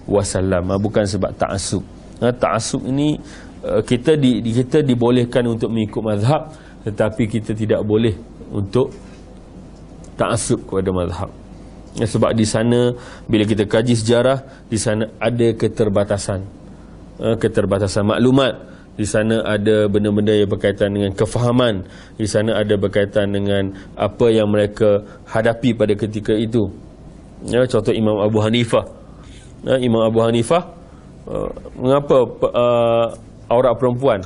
[0.09, 1.83] wasallam ah, bukan sebab ta'assub.
[2.23, 3.19] Ha, ta'assub ini
[3.67, 8.15] uh, kita di kita dibolehkan untuk mengikut mazhab tetapi kita tidak boleh
[8.51, 8.91] untuk
[10.19, 11.31] ta'assub kepada mazhab.
[11.93, 12.97] Sebab di sana
[13.29, 16.41] bila kita kaji sejarah di sana ada keterbatasan.
[17.23, 21.81] Keterbatasan maklumat di sana ada benda-benda yang berkaitan dengan kefahaman
[22.21, 26.69] di sana ada berkaitan dengan apa yang mereka hadapi pada ketika itu
[27.49, 28.85] ya contoh Imam Abu Hanifah
[29.67, 30.63] uh, Imam Abu Hanifah
[31.27, 32.17] uh, mengapa
[32.51, 33.07] uh,
[33.51, 34.21] aurat perempuan?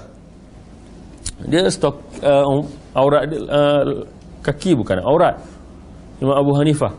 [1.44, 2.64] Dia stok uh,
[2.96, 4.04] aurat uh,
[4.40, 5.36] kaki bukan aurat.
[6.16, 6.92] Imam Abu Hanifah.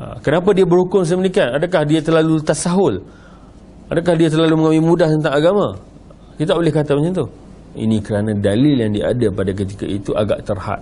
[0.00, 3.04] Uh, kenapa dia berhukum sedemikian adakah dia terlalu tasahul?
[3.92, 5.66] Adakah dia terlalu mengambil mudah tentang agama?
[6.40, 7.26] Kita boleh kata macam tu.
[7.76, 10.80] Ini kerana dalil yang dia ada pada ketika itu agak terhad.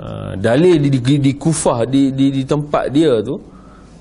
[0.00, 3.36] Uh, dalil di, di, di kufah di, di, di tempat dia tu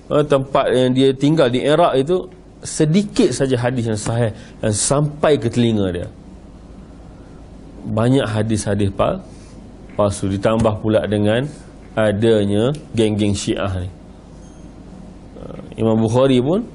[0.09, 2.25] tempat yang dia tinggal di Iraq itu
[2.65, 6.07] sedikit saja hadis yang sahih yang sampai ke telinga dia.
[7.85, 9.21] Banyak hadis-hadis pal
[9.93, 10.27] palsu.
[10.27, 11.45] Ditambah pula dengan
[11.93, 13.89] adanya geng-geng syiah ni.
[15.39, 16.65] Uh, Imam Bukhari pun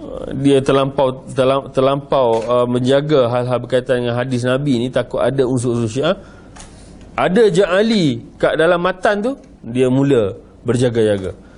[0.00, 1.22] uh, dia terlampau
[1.70, 6.16] terlampau uh, menjaga hal-hal berkaitan dengan hadis Nabi ni takut ada unsur-unsur syiah.
[7.12, 10.32] Ada je Ali kat dalam matan tu dia mula
[10.64, 11.49] berjaga-jaga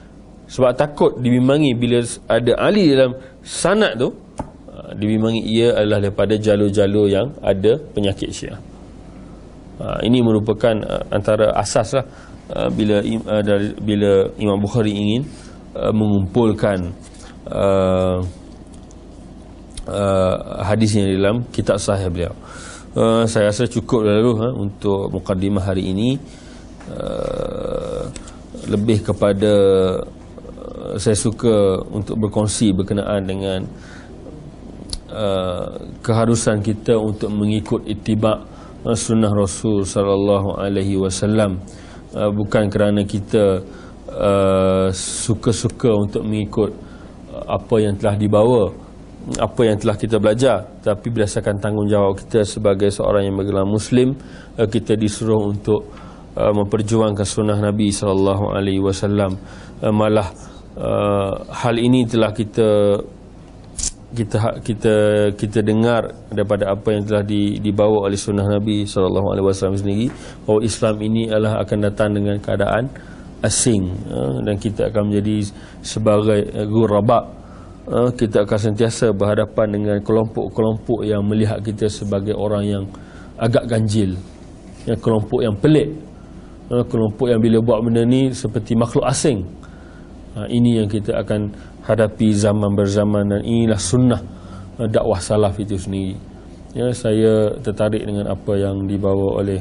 [0.53, 7.09] sebab takut dibimbangi bila ada Ali dalam sanad tu uh, dibimbangi ia adalah daripada jalur-jalur
[7.09, 8.61] yang ada penyakit syiah.
[9.81, 12.05] Uh, ini merupakan uh, antara asas lah
[12.77, 13.01] bila
[13.81, 15.25] bila Imam Bukhari ingin
[15.73, 16.93] mengumpulkan
[20.61, 22.37] hadisnya dalam kitab sahih beliau.
[22.93, 26.21] Uh, saya rasa cukup lalu ha, untuk mukadimah hari ini.
[26.93, 28.05] Uh,
[28.69, 29.55] lebih kepada
[30.99, 33.61] saya suka untuk berkongsi berkenaan dengan
[35.13, 35.67] uh,
[36.03, 38.43] keharusan kita untuk mengikut itibak
[38.83, 41.61] uh, sunnah Rasul sallallahu alaihi wasallam.
[42.13, 43.65] Uh, bukan kerana kita
[44.13, 46.71] uh, suka-suka untuk mengikut
[47.33, 48.73] uh, apa yang telah dibawa
[49.39, 54.19] apa yang telah kita belajar tapi berdasarkan tanggungjawab kita sebagai seorang yang bergelar muslim
[54.59, 55.87] uh, kita disuruh untuk
[56.37, 59.39] uh, memperjuangkan sunnah Nabi sallallahu alaihi wasallam.
[59.81, 60.31] Uh, malah
[60.77, 63.01] uh, hal ini telah kita
[64.13, 64.95] kita kita
[65.41, 70.13] kita dengar daripada apa yang telah di, dibawa oleh sunnah Nabi sallallahu alaihi wasallam sendiri
[70.45, 72.93] bahawa Islam ini adalah akan datang dengan keadaan
[73.41, 75.51] asing uh, dan kita akan menjadi
[75.81, 77.41] sebagai ghuraba.
[77.83, 82.85] Uh, kita akan sentiasa berhadapan dengan kelompok-kelompok yang melihat kita sebagai orang yang
[83.43, 84.15] agak ganjil
[84.87, 85.91] yang kelompok yang pelik
[86.71, 89.43] kelompok yang bila buat benda ni seperti makhluk asing
[90.33, 91.53] Ha, ini yang kita akan
[91.85, 94.21] hadapi zaman berzaman dan inilah sunnah
[94.81, 96.17] uh, dakwah salaf itu sendiri.
[96.73, 99.61] Ya, saya tertarik dengan apa yang dibawa oleh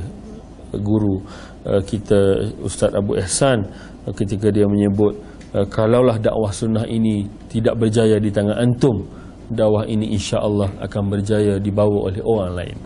[0.79, 1.19] guru
[1.67, 3.67] uh, kita Ustaz Abu Ihsan
[4.07, 5.11] uh, ketika dia menyebut
[5.51, 9.03] kalaulah dakwah sunnah ini tidak berjaya di tangan antum,
[9.51, 12.77] dakwah ini insya-Allah akan berjaya dibawa oleh orang lain.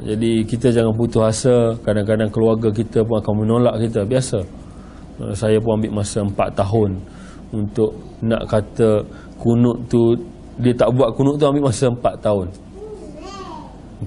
[0.00, 4.59] jadi kita jangan putus asa, kadang-kadang keluarga kita pun akan menolak kita biasa.
[5.20, 6.90] Eh, saya pun ambil masa 4 tahun
[7.52, 7.92] untuk
[8.24, 9.04] nak kata
[9.36, 10.16] kunut tu
[10.60, 12.46] dia tak buat kunut tu ambil masa 4 tahun.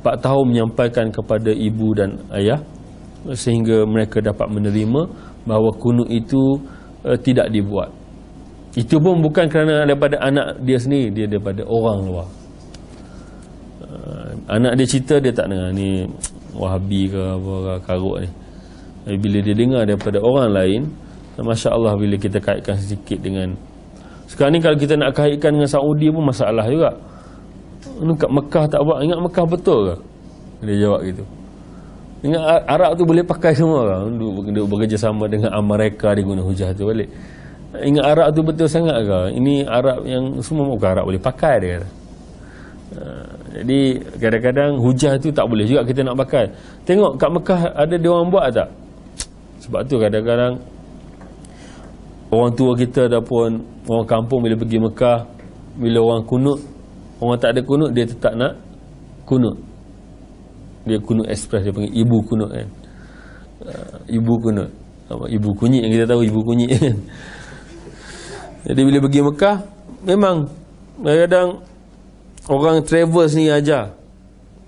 [0.01, 2.57] 4 tahun menyampaikan kepada ibu dan ayah
[3.37, 5.01] sehingga mereka dapat menerima
[5.45, 6.57] bahawa kunut itu
[7.05, 7.93] uh, tidak dibuat.
[8.73, 12.27] Itu pun bukan kerana daripada anak dia sendiri dia daripada orang luar.
[13.85, 16.09] Uh, anak dia cerita dia tak dengar ni
[16.57, 17.53] wahabi ke apa
[17.85, 18.29] karut ni.
[19.19, 20.81] Bila dia dengar daripada orang lain
[21.41, 23.57] Masya Allah bila kita kaitkan sedikit dengan
[24.29, 26.93] Sekarang ni kalau kita nak kaitkan dengan Saudi pun masalah juga
[27.97, 29.95] Ini kat Mekah tak buat Ingat Mekah betul ke?
[30.69, 31.23] Dia jawab gitu
[32.23, 33.95] Ingat Arab tu boleh pakai semua ke?
[34.53, 37.09] Dia bekerjasama dengan Amerika Dia guna hujah tu balik
[37.81, 39.19] Ingat Arab tu betul sangat ke?
[39.33, 41.87] Ini Arab yang semua bukan Arab boleh pakai dia kata
[43.01, 43.79] uh, jadi
[44.17, 46.45] kadang-kadang hujah tu tak boleh juga kita nak pakai
[46.85, 48.69] Tengok kat Mekah ada dia orang buat tak?
[49.65, 50.61] Sebab tu kadang-kadang
[52.33, 55.29] Orang tua kita ataupun orang kampung bila pergi Mekah
[55.77, 56.57] bila orang kunut
[57.21, 58.57] orang tak ada kunut dia tetap nak
[59.29, 59.53] kunut.
[60.89, 62.67] Dia kunut express dia panggil ibu kunut kan.
[63.61, 64.69] Uh, ibu kunut.
[65.13, 66.73] Apa ibu kunyit yang kita tahu ibu kunyit.
[66.73, 66.97] Kan
[68.65, 69.57] jadi bila pergi Mekah
[70.01, 70.35] memang
[71.05, 71.61] kadang
[72.49, 73.93] orang travel ni aja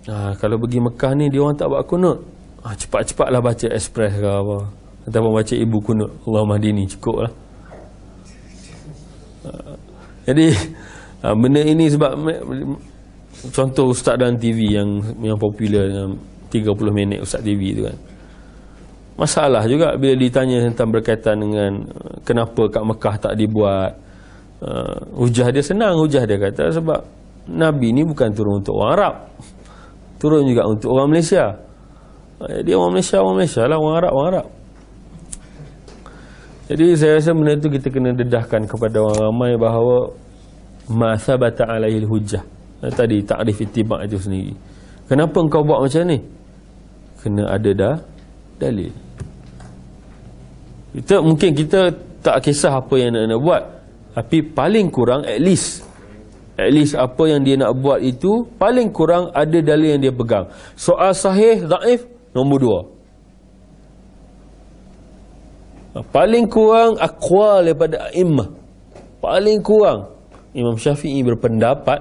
[0.06, 2.22] ha, kalau pergi Mekah ni dia orang tak buat kunut.
[2.62, 4.70] Ha, cepat-cepatlah baca express ke apa.
[5.10, 7.34] Ataupun baca ibu kunut Allah Mahdini cukup lah
[10.26, 10.48] jadi
[11.22, 12.18] uh, benda ini sebab
[13.54, 14.90] contoh ustaz dalam TV yang
[15.22, 16.18] yang popular yang
[16.50, 17.98] 30 minit ustaz TV tu kan.
[19.16, 23.96] Masalah juga bila ditanya tentang berkaitan dengan uh, kenapa kat Mekah tak dibuat
[24.66, 27.00] uh, hujah dia senang hujah dia kata sebab
[27.46, 29.16] Nabi ni bukan turun untuk orang Arab.
[30.18, 31.54] Turun juga untuk orang Malaysia.
[32.36, 34.46] Jadi orang Malaysia, orang Malaysia lah, orang Arab, orang Arab.
[36.66, 40.10] Jadi saya rasa benda itu kita kena dedahkan kepada orang ramai bahawa
[40.90, 42.42] masa bata alaihi hujjah.
[42.82, 44.54] Eh, tadi takrif ittiba itu sendiri.
[45.06, 46.18] Kenapa engkau buat macam ni?
[47.22, 47.96] Kena ada dah
[48.58, 48.90] dalil.
[50.98, 51.94] Kita mungkin kita
[52.26, 53.64] tak kisah apa yang nak, nak buat,
[54.18, 55.86] tapi paling kurang at least
[56.58, 60.50] at least apa yang dia nak buat itu paling kurang ada dalil yang dia pegang.
[60.74, 62.95] Soal sahih, dhaif nombor dua.
[65.96, 68.52] Paling kurang akwal daripada imam.
[69.24, 70.12] Paling kurang.
[70.52, 72.00] Imam Syafi'i berpendapat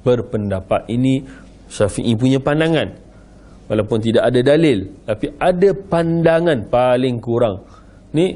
[0.00, 1.20] berpendapat ini
[1.68, 2.96] Syafi'i punya pandangan.
[3.66, 7.60] Walaupun tidak ada dalil tapi ada pandangan paling kurang.
[8.16, 8.32] Ni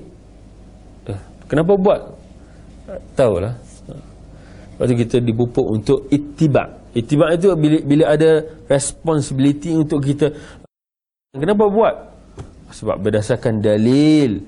[1.09, 2.01] eh, kenapa buat?
[3.17, 3.55] Tahulah.
[4.77, 6.67] Lepas tu kita dipupuk untuk ittiba.
[6.93, 10.29] Ittiba itu bila, bila ada responsibility untuk kita.
[11.37, 11.95] Kenapa buat?
[12.75, 14.41] Sebab berdasarkan dalil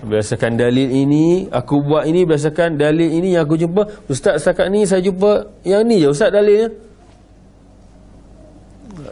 [0.00, 4.88] berdasarkan dalil ini aku buat ini berdasarkan dalil ini yang aku jumpa ustaz setakat ni
[4.88, 6.08] saya jumpa yang ni je.
[6.08, 6.72] Ustaz dalilnya?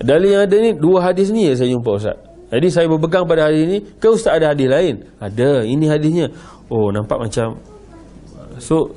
[0.01, 2.17] Dalil yang ada ni dua hadis ni je saya jumpa ustaz.
[2.49, 4.95] Jadi saya berpegang pada hadis ni ke ustaz ada hadis lain?
[5.21, 6.27] Ada ini hadisnya.
[6.73, 7.61] Oh nampak macam
[8.57, 8.89] so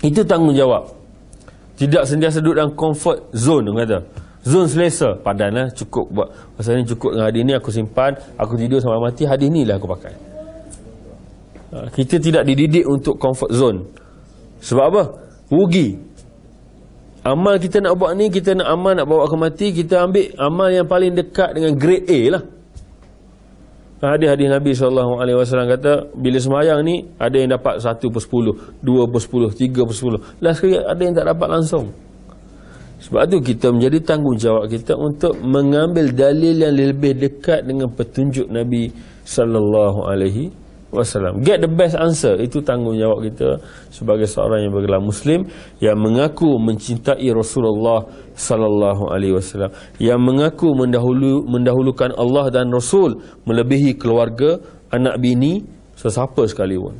[0.00, 0.96] itu tanggungjawab.
[1.76, 4.00] Tidak sentiasa duduk dalam comfort zone kata.
[4.48, 5.20] Zone selesa.
[5.20, 6.28] Padanlah cukup buat.
[6.56, 9.76] Pasal ni cukup dengan hadis ni aku simpan aku tidur sampai mati hadis ni lah
[9.76, 10.25] aku pakai
[11.92, 13.78] kita tidak dididik untuk comfort zone.
[14.60, 15.02] Sebab apa?
[15.50, 15.98] rugi.
[17.26, 20.70] Amal kita nak buat ni kita nak amal nak bawa ke mati kita ambil amal
[20.70, 22.42] yang paling dekat dengan grade A lah.
[23.96, 25.24] Hadis-hadis Nabi SAW
[25.66, 29.96] kata bila semayang ni ada yang dapat 1 per 10 2 per 10 3 per
[29.96, 31.86] 10 last sekali ada yang tak dapat langsung.
[32.96, 38.90] Sebab tu kita menjadi tanggungjawab kita untuk mengambil dalil yang lebih dekat dengan petunjuk Nabi
[39.26, 41.42] alaihi wasallam.
[41.42, 43.60] Get the best answer itu tanggungjawab kita
[43.92, 45.46] sebagai seorang yang bergelar muslim
[45.82, 49.70] yang mengaku mencintai Rasulullah sallallahu alaihi wasallam,
[50.00, 54.62] yang mengaku mendahulu mendahulukan Allah dan Rasul melebihi keluarga,
[54.94, 55.62] anak bini,
[55.96, 56.96] sesiapa sekalipun.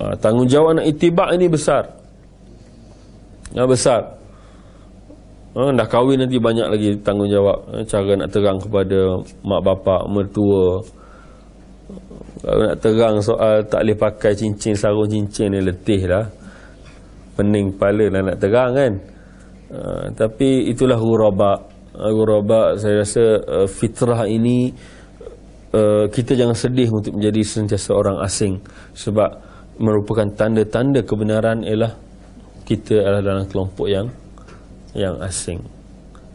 [0.00, 1.92] Ha, tanggungjawab nak itibak ini besar.
[3.52, 4.19] Ya, besar.
[5.50, 7.58] Ha, dah kahwin nanti banyak lagi tanggungjawab.
[7.74, 10.78] Ha, cara nak terang kepada mak bapak mertua.
[12.40, 16.24] Kalau nak terang soal tak boleh pakai cincin sarung cincin ni letih lah
[17.34, 18.92] pening kepala lah nak terang kan.
[19.74, 19.78] Ha,
[20.14, 21.66] tapi itulah huraba
[21.98, 24.70] huraba saya rasa uh, fitrah ini
[25.74, 28.62] uh, kita jangan sedih untuk menjadi sentiasa orang asing.
[28.94, 29.30] Sebab
[29.82, 31.90] merupakan tanda-tanda kebenaran ialah
[32.62, 34.06] kita adalah dalam kelompok yang
[34.94, 35.62] yang asing.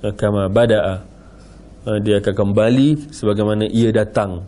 [0.06, 0.96] Kama bada'a
[1.86, 4.46] ha, dia akan kembali sebagaimana ia datang.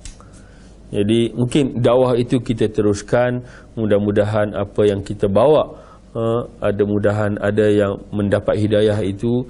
[0.93, 3.43] Jadi mungkin dakwah itu kita teruskan.
[3.75, 5.75] Mudah-mudahan apa yang kita bawa
[6.13, 9.43] ha, ada mudahan ada yang mendapat hidayah itu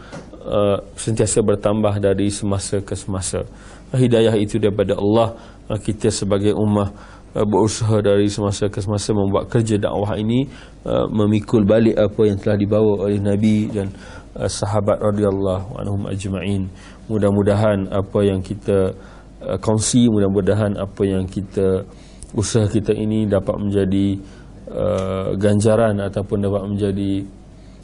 [0.96, 3.44] sentiasa bertambah dari semasa ke semasa.
[3.92, 5.36] Hidayah itu daripada Allah.
[5.84, 6.88] Kita sebagai ummah
[7.36, 10.48] berusaha dari semasa ke semasa membuat kerja dakwah ini
[11.12, 13.92] memikul balik apa yang telah dibawa oleh Nabi dan
[14.46, 16.70] sahabat radhiyallahu anhum ajma'in.
[17.10, 18.94] Mudah-mudahan apa yang kita
[19.42, 21.82] uh, kongsi, mudah-mudahan apa yang kita
[22.38, 24.08] usaha kita ini dapat menjadi
[24.70, 27.26] uh, ganjaran ataupun dapat menjadi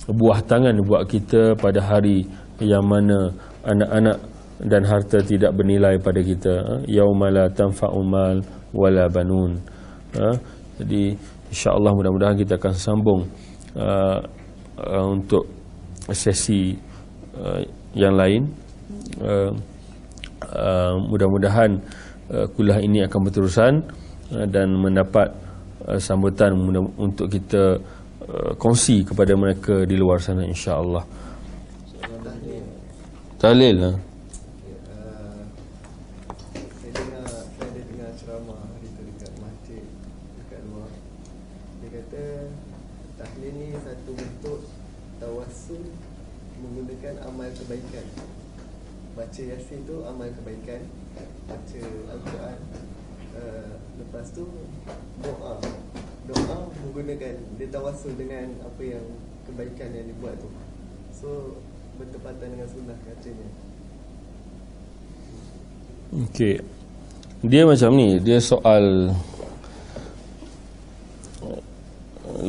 [0.06, 2.28] buah tangan buat kita pada hari
[2.62, 3.34] yang mana
[3.66, 4.20] anak-anak
[4.62, 6.86] dan harta tidak bernilai pada kita.
[6.86, 8.44] Yaumala tanfa'u mal
[8.76, 9.58] wala banun.
[10.78, 11.18] Jadi
[11.50, 13.22] insya-Allah mudah-mudahan kita akan sambung
[13.78, 14.20] uh,
[14.78, 15.63] uh, untuk
[16.12, 16.76] sesi
[17.40, 17.64] uh,
[17.96, 18.42] yang lain
[19.24, 19.52] uh,
[20.52, 21.80] uh, mudah-mudahan
[22.34, 23.74] uh, kuliah ini akan berterusan
[24.36, 25.32] uh, dan mendapat
[25.88, 26.52] uh, sambutan
[27.00, 27.80] untuk kita
[28.28, 31.04] uh, kongsi kepada mereka di luar sana insya-Allah.
[33.40, 33.96] Talil lah.
[49.34, 50.82] baca yasin tu amal kebaikan
[51.50, 52.60] baca al-Quran
[53.38, 54.46] uh, lepas tu
[55.22, 55.58] doa
[56.30, 56.58] doa
[57.14, 59.06] menggunakan dia tawasul dengan apa yang
[59.46, 60.50] kebaikan yang dibuat tu.
[61.14, 61.30] So
[62.02, 63.48] bertepatan dengan sunnah katanya
[66.14, 66.62] Okey.
[67.44, 69.12] Dia macam ni, dia soal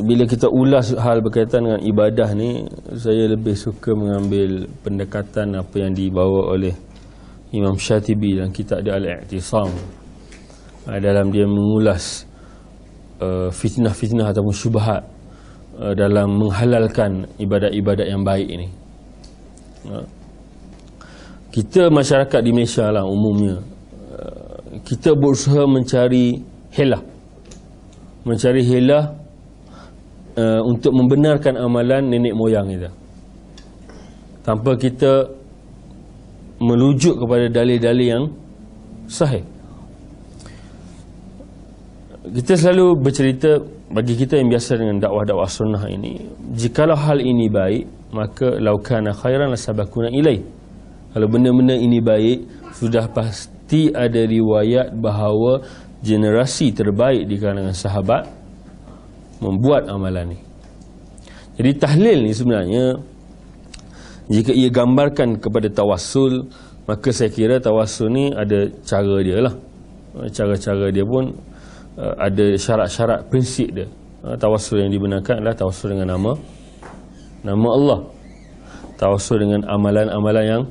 [0.05, 5.97] bila kita ulas hal berkaitan dengan ibadah ni saya lebih suka mengambil pendekatan apa yang
[5.97, 6.73] dibawa oleh
[7.53, 9.69] Imam Syatibi dalam kitab dia Al-I'tisam.
[10.85, 12.29] Uh, dalam dia mengulas
[13.21, 15.03] uh, fitnah-fitnah ataupun syubhat
[15.79, 18.67] uh, dalam menghalalkan ibadat-ibadat yang baik ini.
[19.85, 20.05] Uh,
[21.53, 23.63] kita masyarakat di Malaysia lah umumnya
[24.11, 26.41] uh, kita berusaha mencari
[26.75, 27.03] helah.
[28.25, 29.13] Mencari helah
[30.35, 32.89] uh, untuk membenarkan amalan nenek moyang kita.
[34.41, 35.29] Tanpa kita
[36.61, 38.25] melujuk kepada dalil-dalil yang
[39.05, 39.54] sahih
[42.33, 43.61] kita selalu bercerita
[43.93, 46.25] bagi kita yang biasa dengan dakwah-dakwah sunnah ini
[46.57, 50.41] jikalau hal ini baik maka laukana khairan lasabakuna ilai
[51.15, 52.43] kalau benda-benda ini baik
[52.75, 55.63] sudah pasti ada riwayat bahawa
[56.03, 58.27] generasi terbaik di kalangan sahabat
[59.39, 60.39] membuat amalan ini.
[61.55, 62.99] Jadi tahlil ni sebenarnya
[64.27, 66.51] jika ia gambarkan kepada tawassul
[66.83, 69.55] maka saya kira tawassul ni ada cara dia lah.
[70.35, 71.31] Cara-cara dia pun
[71.99, 73.87] uh, ada syarat-syarat prinsip dia.
[74.25, 76.31] Uh, tawassul yang dibenarkan adalah tawassul dengan nama
[77.45, 77.99] nama Allah.
[78.95, 80.63] Tawassul dengan amalan-amalan yang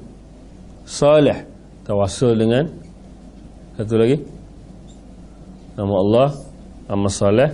[0.89, 1.45] salih.
[1.85, 2.65] Tawassul dengan
[3.77, 4.17] satu lagi
[5.77, 6.29] nama Allah
[6.89, 7.51] nama salih.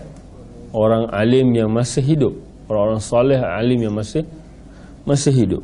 [0.70, 2.34] Orang alim yang masih hidup.
[2.70, 4.22] Orang-orang salih alim yang masih
[5.02, 5.62] masih hidup.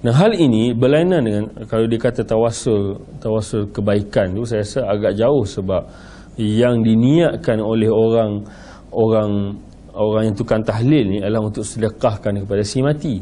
[0.00, 5.44] Nah hal ini berlainan dengan kalau dikata tawasul tawasul kebaikan tu saya rasa agak jauh
[5.44, 5.84] sebab
[6.40, 8.40] yang diniatkan oleh orang
[8.90, 9.60] orang
[9.92, 13.16] orang yang tukang tahlil ni adalah untuk sedekahkan kepada si mati.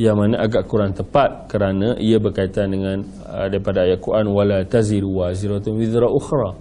[0.00, 5.20] Yang mana agak kurang tepat kerana ia berkaitan dengan uh, daripada ayat Quran wala taziru
[5.20, 6.56] waziratun wizra ukhra.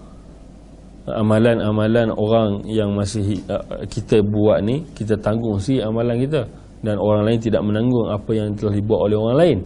[1.08, 6.44] Amalan-amalan orang yang masih uh, kita buat ni kita tanggung si amalan kita
[6.84, 9.60] dan orang lain tidak menanggung apa yang telah dibuat oleh orang lain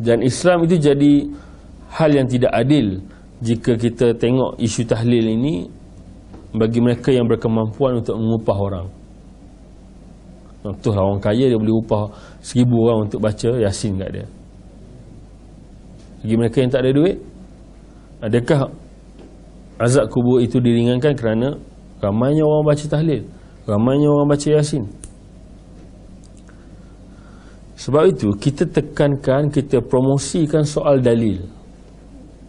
[0.00, 1.12] dan Islam itu jadi
[1.94, 2.98] hal yang tidak adil
[3.44, 5.68] jika kita tengok isu tahlil ini
[6.56, 8.86] bagi mereka yang berkemampuan untuk mengupah orang.
[10.64, 12.08] Contoh orang kaya dia boleh upah
[12.40, 14.26] seribu orang untuk baca Yasin kat dia.
[16.24, 17.20] Bagi mereka yang tak ada duit
[18.24, 18.72] Adakah
[19.76, 21.52] azab kubur itu diringankan kerana
[22.00, 23.28] Ramainya orang baca tahlil
[23.68, 24.88] Ramainya orang baca Yasin?
[27.84, 31.44] Sebab itu kita tekankan, kita promosikan soal dalil.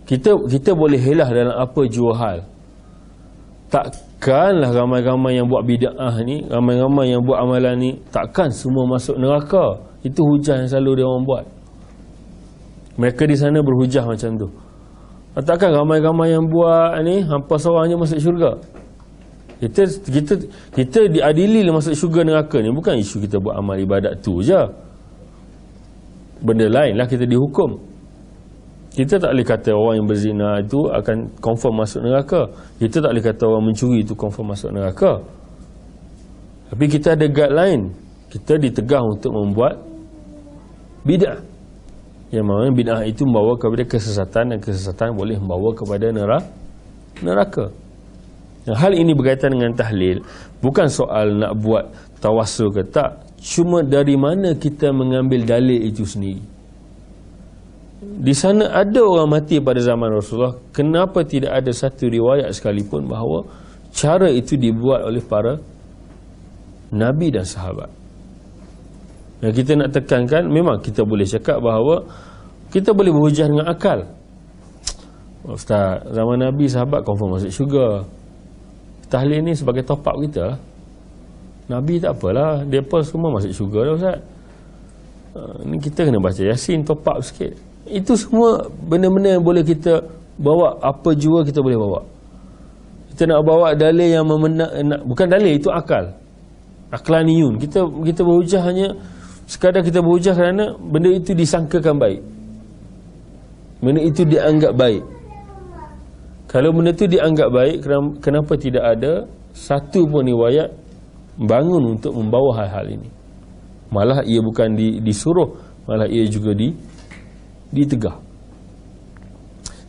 [0.05, 2.37] Kita kita boleh helah dalam apa jua hal.
[3.73, 9.81] Takkanlah ramai-ramai yang buat bid'ah ni, ramai-ramai yang buat amalan ni, takkan semua masuk neraka.
[10.05, 11.43] Itu hujah yang selalu dia orang buat.
[13.01, 14.47] Mereka di sana berhujah macam tu.
[15.35, 18.51] Takkan ramai-ramai yang buat ni, hampa seorang je masuk syurga.
[19.55, 20.33] Kita kita
[20.75, 24.61] kita diadili masuk syurga neraka ni bukan isu kita buat amal ibadat tu je
[26.43, 27.79] benda lain lah kita dihukum
[28.95, 32.47] kita tak boleh kata orang yang berzina itu akan confirm masuk neraka.
[32.79, 35.19] Kita tak boleh kata orang mencuri itu confirm masuk neraka.
[36.71, 37.81] Tapi kita ada guide lain.
[38.31, 39.83] Kita ditegah untuk membuat
[41.03, 41.43] bid'ah.
[42.31, 46.47] Yang mana bid'ah itu membawa kepada kesesatan dan kesesatan boleh membawa kepada neraka.
[47.19, 47.65] Neraka
[48.79, 50.23] hal ini berkaitan dengan tahlil.
[50.63, 51.91] Bukan soal nak buat
[52.23, 53.27] tawasul ke tak.
[53.43, 56.54] Cuma dari mana kita mengambil dalil itu sendiri
[58.05, 60.55] di sana ada orang mati pada zaman Rasulullah.
[60.71, 63.43] Kenapa tidak ada satu riwayat sekalipun bahawa
[63.89, 65.57] cara itu dibuat oleh para
[66.93, 67.89] nabi dan sahabat?
[69.43, 72.07] Yang kita nak tekankan memang kita boleh cakap bahawa
[72.71, 74.07] kita boleh berhujah dengan akal.
[75.45, 78.01] Ustaz, zaman Nabi sahabat confirm masuk syurga.
[79.05, 80.57] Tahlil ni sebagai top up kita.
[81.69, 84.17] Nabi tak apalah Mereka semua masuk syurga dah Ustaz.
[85.37, 86.41] Uh, Ni kita kena baca.
[86.41, 90.01] Yasin Top up sikit Itu semua Benda-benda yang boleh kita
[90.35, 90.75] Bawa.
[90.83, 92.01] Apa jua kita boleh bawa.
[93.13, 96.11] Kita nak bawa dalil yang memenak nak, Bukan dalil Itu akal.
[96.91, 98.87] Aklaniyun Kita kita berhujah hanya
[99.45, 102.21] Sekadar kita berhujah kerana Benda itu disangkakan baik.
[103.79, 105.03] Benda itu dianggap baik.
[106.49, 107.75] Kalau benda itu dianggap baik
[108.19, 110.73] Kenapa tidak ada Satu pun riwayat
[111.35, 113.09] bangun untuk membawa hal-hal ini?
[113.91, 115.55] Malah ia bukan di, disuruh
[115.85, 116.73] malah ia juga di
[117.73, 118.15] ditegah.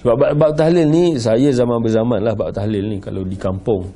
[0.07, 3.03] Sebab bab tahlil ni saya zaman berzaman lah bab tahlil ni.
[3.03, 3.91] Kalau di kampung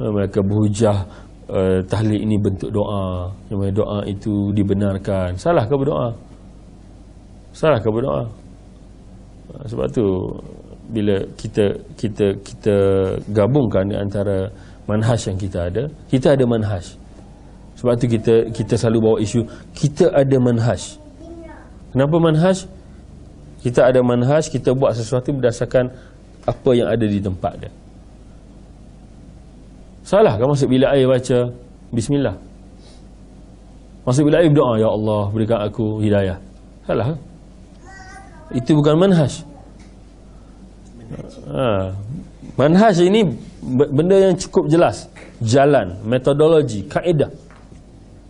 [0.00, 1.04] eh, mereka berhujah
[1.52, 3.28] uh, tahlil ini bentuk doa.
[3.52, 5.36] Yang doa itu dibenarkan.
[5.36, 6.08] Salah ke berdoa?
[7.52, 8.24] Salah ke berdoa?
[9.52, 10.04] Eh, sebab tu
[10.88, 12.76] bila kita kita kita
[13.28, 14.48] gabungkan antara
[14.88, 16.84] manhaj yang kita ada kita ada manhaj.
[17.76, 19.44] Sebab tu kita kita selalu bawa isu
[19.76, 20.96] kita ada manhaj.
[21.92, 22.64] Kenapa manhaj
[23.58, 25.90] kita ada manhaj kita buat sesuatu berdasarkan
[26.46, 27.72] apa yang ada di tempat dia.
[30.06, 31.52] Salah kan masuk bilik air baca?
[31.92, 32.36] Bismillah.
[34.06, 36.38] Masuk bilik air berdoa ya Allah berikan aku hidayah.
[36.86, 37.12] Salah
[38.54, 39.44] itu bukan manhaj.
[41.48, 41.92] Ha.
[42.56, 43.24] manhaj ini
[43.92, 45.10] benda yang cukup jelas.
[45.44, 47.28] Jalan metodologi kaedah.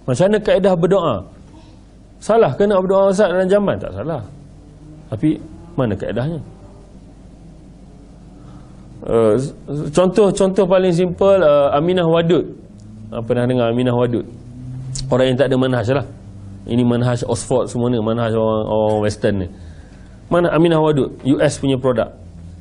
[0.08, 1.16] Macam mana kaedah berdoa?
[2.18, 3.76] Salah ke nak berdoa Ustaz dalam zaman?
[3.78, 4.22] Tak salah
[5.08, 5.40] tapi
[5.76, 6.40] mana kaedahnya?
[8.98, 9.38] Uh,
[9.94, 12.44] contoh contoh paling simple uh, Aminah Wadud.
[13.08, 14.26] Uh, pernah dengar Aminah Wadud?
[15.08, 16.06] Orang yang tak ada manhaj lah.
[16.68, 19.48] Ini manhaj Oxford semua ni manhaj orang, orang western ni.
[20.28, 21.14] Mana Aminah Wadud?
[21.24, 22.12] US punya produk.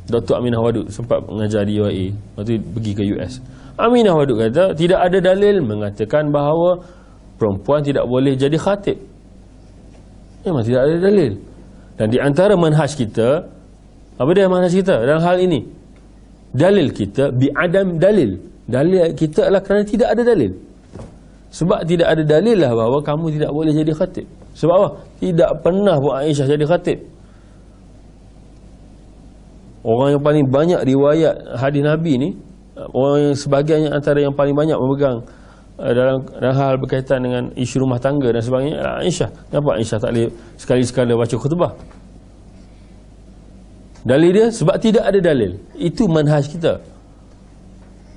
[0.08, 0.40] Dr.
[0.40, 3.44] Aminah Wadud sempat mengajar di UAE lepas tu pergi ke US
[3.76, 6.80] Aminah Wadud kata tidak ada dalil mengatakan bahawa
[7.36, 8.98] perempuan tidak boleh jadi khatib.
[10.48, 11.38] Memang tidak ada dalil
[11.98, 13.50] dan di antara manhaj kita
[14.18, 15.66] apa dia manhaj kita dalam hal ini?
[16.54, 18.38] Dalil kita bi adam dalil.
[18.70, 20.52] Dalil kita adalah kerana tidak ada dalil.
[21.50, 24.26] Sebab tidak ada dalil lah bahawa kamu tidak boleh jadi khatib.
[24.54, 24.90] Sebab apa?
[25.22, 27.00] Tidak pernah pun Aisyah jadi khatib.
[29.88, 32.30] Orang yang paling banyak riwayat hadis Nabi ni
[32.92, 35.24] orang yang sebahagiannya antara yang paling banyak memegang
[35.78, 39.30] dalam, dalam hal berkaitan dengan isu rumah tangga dan sebagainya adalah Aisyah.
[39.54, 41.72] Kenapa Aisyah tak boleh sekali-sekala baca khutbah?
[44.08, 45.60] Dalil dia sebab tidak ada dalil.
[45.78, 46.82] Itu manhaj kita.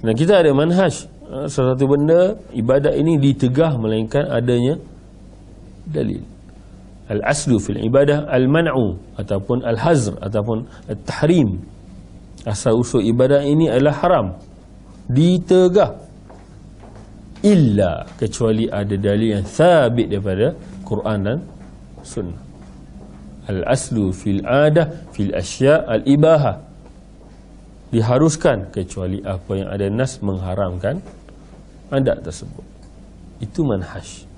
[0.00, 1.04] Dan kita ada manhaj.
[1.30, 4.80] Uh, sesuatu benda ibadat ini ditegah melainkan adanya
[5.86, 6.24] dalil.
[7.10, 11.60] Al-aslu fil ibadah al-man'u ataupun al-hazr ataupun al-tahrim.
[12.46, 14.26] Asal usul ibadah ini adalah haram.
[15.10, 16.09] Ditegah
[17.40, 20.52] illa kecuali ada dalil yang sabit daripada
[20.84, 21.38] Quran dan
[22.04, 22.42] sunnah.
[23.50, 26.56] Al-aslu fil adah fil asya al-ibahah.
[27.90, 31.02] Diharuskan kecuali apa yang ada nas mengharamkan
[31.90, 32.62] adat tersebut.
[33.42, 34.30] Itu manhaj.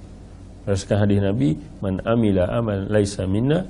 [0.65, 1.51] Berdasarkan hadis Nabi,
[1.85, 3.67] man amila amal laisa minna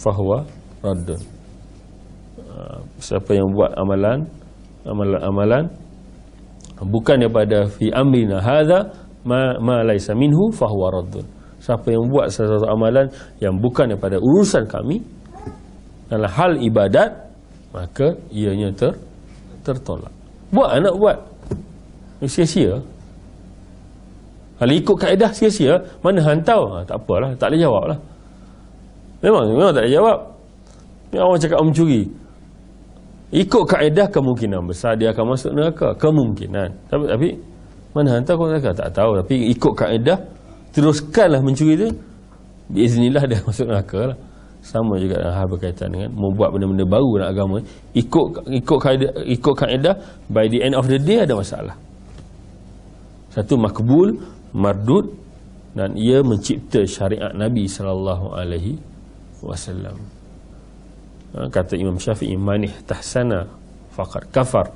[0.00, 0.42] fahuwa
[0.82, 1.20] raddun.
[2.42, 4.26] Uh, siapa yang buat amalan
[4.82, 5.64] amalan-amalan
[6.82, 8.90] bukan daripada fi amrina hadza
[9.22, 11.26] ma ma laisa minhu fahuwa raddun.
[11.62, 13.08] Siapa yang buat sesuatu amalan
[13.40, 15.00] yang bukan daripada urusan kami
[16.10, 17.10] dalam hal ibadat
[17.72, 18.92] maka ianya ter
[19.62, 20.12] tertolak.
[20.52, 21.18] Buat anak buat.
[22.24, 22.80] Sia-sia
[24.54, 26.62] kalau ikut kaedah sia-sia, mana hantau?
[26.70, 27.98] Ha, tak apalah, tak boleh jawab lah.
[29.18, 30.18] Memang, memang tak boleh jawab.
[31.10, 32.02] Ni orang cakap om curi.
[33.34, 35.90] Ikut kaedah kemungkinan besar dia akan masuk neraka.
[35.98, 36.70] Kemungkinan.
[36.86, 37.28] Tapi, tapi
[37.90, 38.70] mana hantar kau neraka?
[38.70, 39.18] Tak tahu.
[39.26, 40.18] Tapi ikut kaedah,
[40.70, 41.90] teruskanlah mencuri tu.
[42.70, 44.18] Biiznillah dia masuk neraka lah.
[44.64, 47.56] Sama juga dengan hal berkaitan dengan membuat benda-benda baru dalam agama.
[47.92, 49.94] Ikut ikut kaedah, ikut kaedah,
[50.30, 51.76] by the end of the day ada masalah.
[53.34, 54.14] Satu makbul,
[54.54, 55.10] mardud
[55.74, 58.78] dan ia mencipta syariat Nabi sallallahu alaihi
[59.42, 60.13] wasallam.
[61.34, 63.50] Ha, kata Imam Syafi'i manih tahsana
[63.90, 64.70] faqad kafar.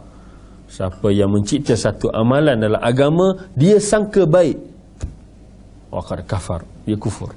[0.68, 4.58] Siapa yang mencipta satu amalan dalam agama dia sangka baik.
[5.88, 7.32] Faqad kafar, dia kufur.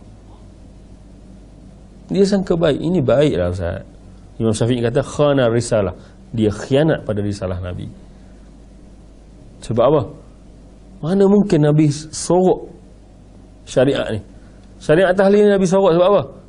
[2.11, 3.85] Dia sangka baik, ini baiklah Ustaz.
[4.41, 5.93] Imam Syafi'i kata khana risalah.
[6.33, 7.87] Dia khianat pada risalah Nabi.
[9.61, 10.01] Sebab apa?
[11.05, 12.67] Mana mungkin Nabi sorok
[13.69, 14.19] syariat ni?
[14.81, 16.40] Syariat tahlil ni Nabi sorok sebab apa?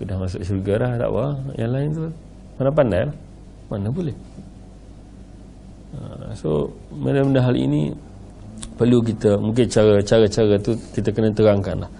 [0.00, 1.24] Aku dah masuk syurga dah, tak apa.
[1.60, 2.04] Yang lain tu
[2.56, 3.16] mana pandai lah.
[3.68, 4.16] Mana boleh.
[5.92, 7.92] Ha, so, benda-benda hal ini
[8.80, 11.90] perlu kita, mungkin cara-cara tu kita kena terangkan lah.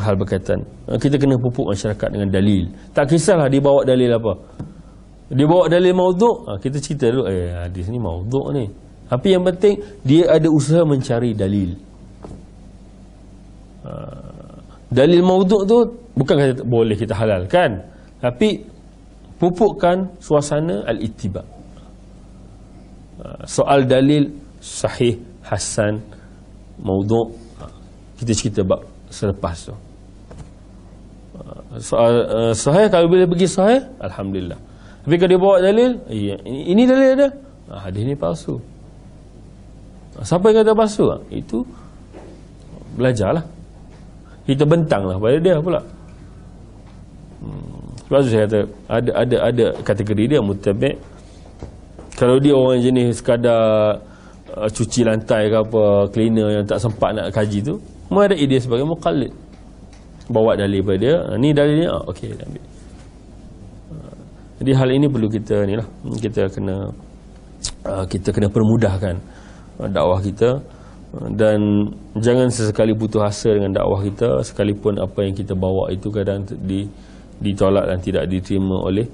[0.00, 0.64] Hal berkaitan.
[0.88, 2.72] Ha, kita kena pupuk masyarakat dengan dalil.
[2.96, 4.32] Tak kisahlah dia bawa dalil apa.
[5.28, 8.64] Dia bawa dalil mauduk, ha, kita cerita dulu, eh hadis ni mauduk ni.
[9.12, 9.76] Tapi yang penting
[10.08, 11.76] dia ada usaha mencari dalil.
[14.88, 15.78] Dalil mauduk tu
[16.16, 17.80] bukan kata boleh kita halalkan,
[18.20, 18.62] tapi
[19.40, 21.42] pupukkan suasana al-ittiba.
[23.22, 24.30] Ha, soal dalil
[24.62, 25.98] sahih, hasan,
[26.78, 27.66] mauduk ha,
[28.18, 29.76] kita cerita bab selepas tu.
[31.80, 34.60] Soal uh, sahih kalau boleh pergi sahih, alhamdulillah.
[35.02, 37.28] Tapi kalau dia bawa dalil, iya, ini dalil ada.
[37.72, 38.60] Hadis ni palsu.
[40.20, 41.08] Siapa yang kata palsu?
[41.32, 41.64] Itu
[42.94, 43.42] belajarlah.
[44.44, 45.80] Kita bentanglah pada dia pula.
[48.12, 48.60] Sebab tu saya kata
[48.92, 51.00] ada ada ada kategori dia mutabik.
[52.12, 53.96] Kalau dia orang jenis sekadar
[54.52, 57.80] uh, cuci lantai ke apa, cleaner yang tak sempat nak kaji tu,
[58.12, 59.32] ada ide sebagai muqallid.
[60.28, 62.60] Bawa dalil pada dia, ah, ni dalilnya, ah, okey ambil.
[63.96, 64.16] Ah,
[64.60, 65.88] jadi hal ini perlu kita ni lah,
[66.20, 66.92] kita kena
[67.88, 69.16] uh, kita kena permudahkan
[69.88, 70.60] dakwah kita
[71.32, 71.88] dan
[72.20, 76.84] jangan sesekali putus asa dengan dakwah kita sekalipun apa yang kita bawa itu kadang di,
[77.42, 79.06] ditolak dan tidak diterima oleh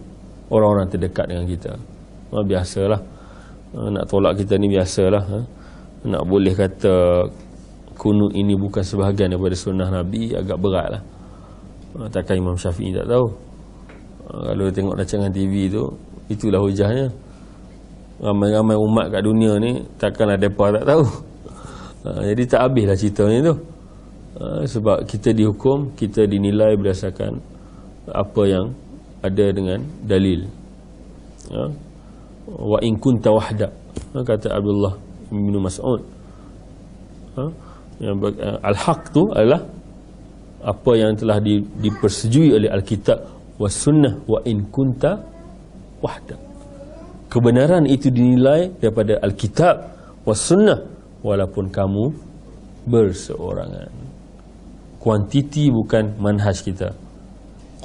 [0.53, 1.73] orang-orang terdekat dengan kita.
[2.31, 3.01] Ha, biasalah.
[3.73, 5.39] Ha, nak tolak kita ni biasalah ha.
[6.09, 7.29] nak boleh kata
[8.01, 11.03] kunut ini bukan sebahagian daripada sunnah Nabi agak berat lah
[11.97, 13.27] ha, takkan Imam Syafi'i tak tahu.
[14.29, 15.85] Ha, kalau tengok rancangan TV tu
[16.29, 17.09] itulah hujahnya.
[18.19, 21.05] Ramai-ramai umat kat dunia ni takkanlah mereka tak tahu.
[22.07, 23.55] Ha, jadi tak habislah ceritanya tu.
[24.39, 27.58] Ha, sebab kita dihukum kita dinilai berdasarkan
[28.15, 28.67] apa yang
[29.23, 30.47] ada dengan dalil.
[31.49, 31.63] Ha,
[32.49, 33.69] wa in kunta wahda
[34.15, 34.95] ha, kata Abdullah
[35.33, 36.01] bin Mas'ud.
[37.37, 37.43] Ha,
[37.99, 39.63] yang uh, al-haq tu adalah
[40.63, 43.19] apa yang telah di, dipersetujui oleh al-kitab
[43.59, 45.19] was sunnah wa in kunta
[45.99, 46.39] wahda.
[47.29, 49.77] Kebenaran itu dinilai daripada Alkitab
[50.25, 50.81] was sunnah
[51.21, 52.09] walaupun kamu
[52.89, 53.93] berseorangan.
[54.97, 57.08] Kuantiti bukan manhaj kita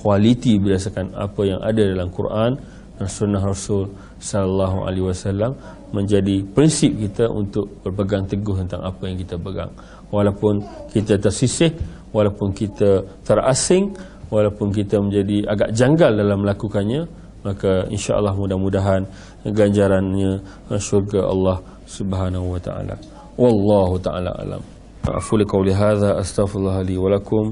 [0.03, 2.59] kualiti berdasarkan apa yang ada dalam Quran
[2.99, 3.87] dan sunnah Rasul
[4.19, 5.55] sallallahu alaihi wasallam
[5.95, 9.71] menjadi prinsip kita untuk berpegang teguh tentang apa yang kita pegang
[10.11, 10.59] walaupun
[10.91, 11.71] kita tersisih
[12.11, 13.95] walaupun kita terasing
[14.27, 17.07] walaupun kita menjadi agak janggal dalam melakukannya
[17.43, 19.03] maka insya-Allah mudah-mudahan
[19.43, 20.39] ganjarannya
[20.79, 22.95] syurga Allah Subhanahu wa taala.
[23.35, 24.63] Wallahu taala alam.
[25.03, 27.51] Afu li qawli hadza astaghfirullah li wa lakum.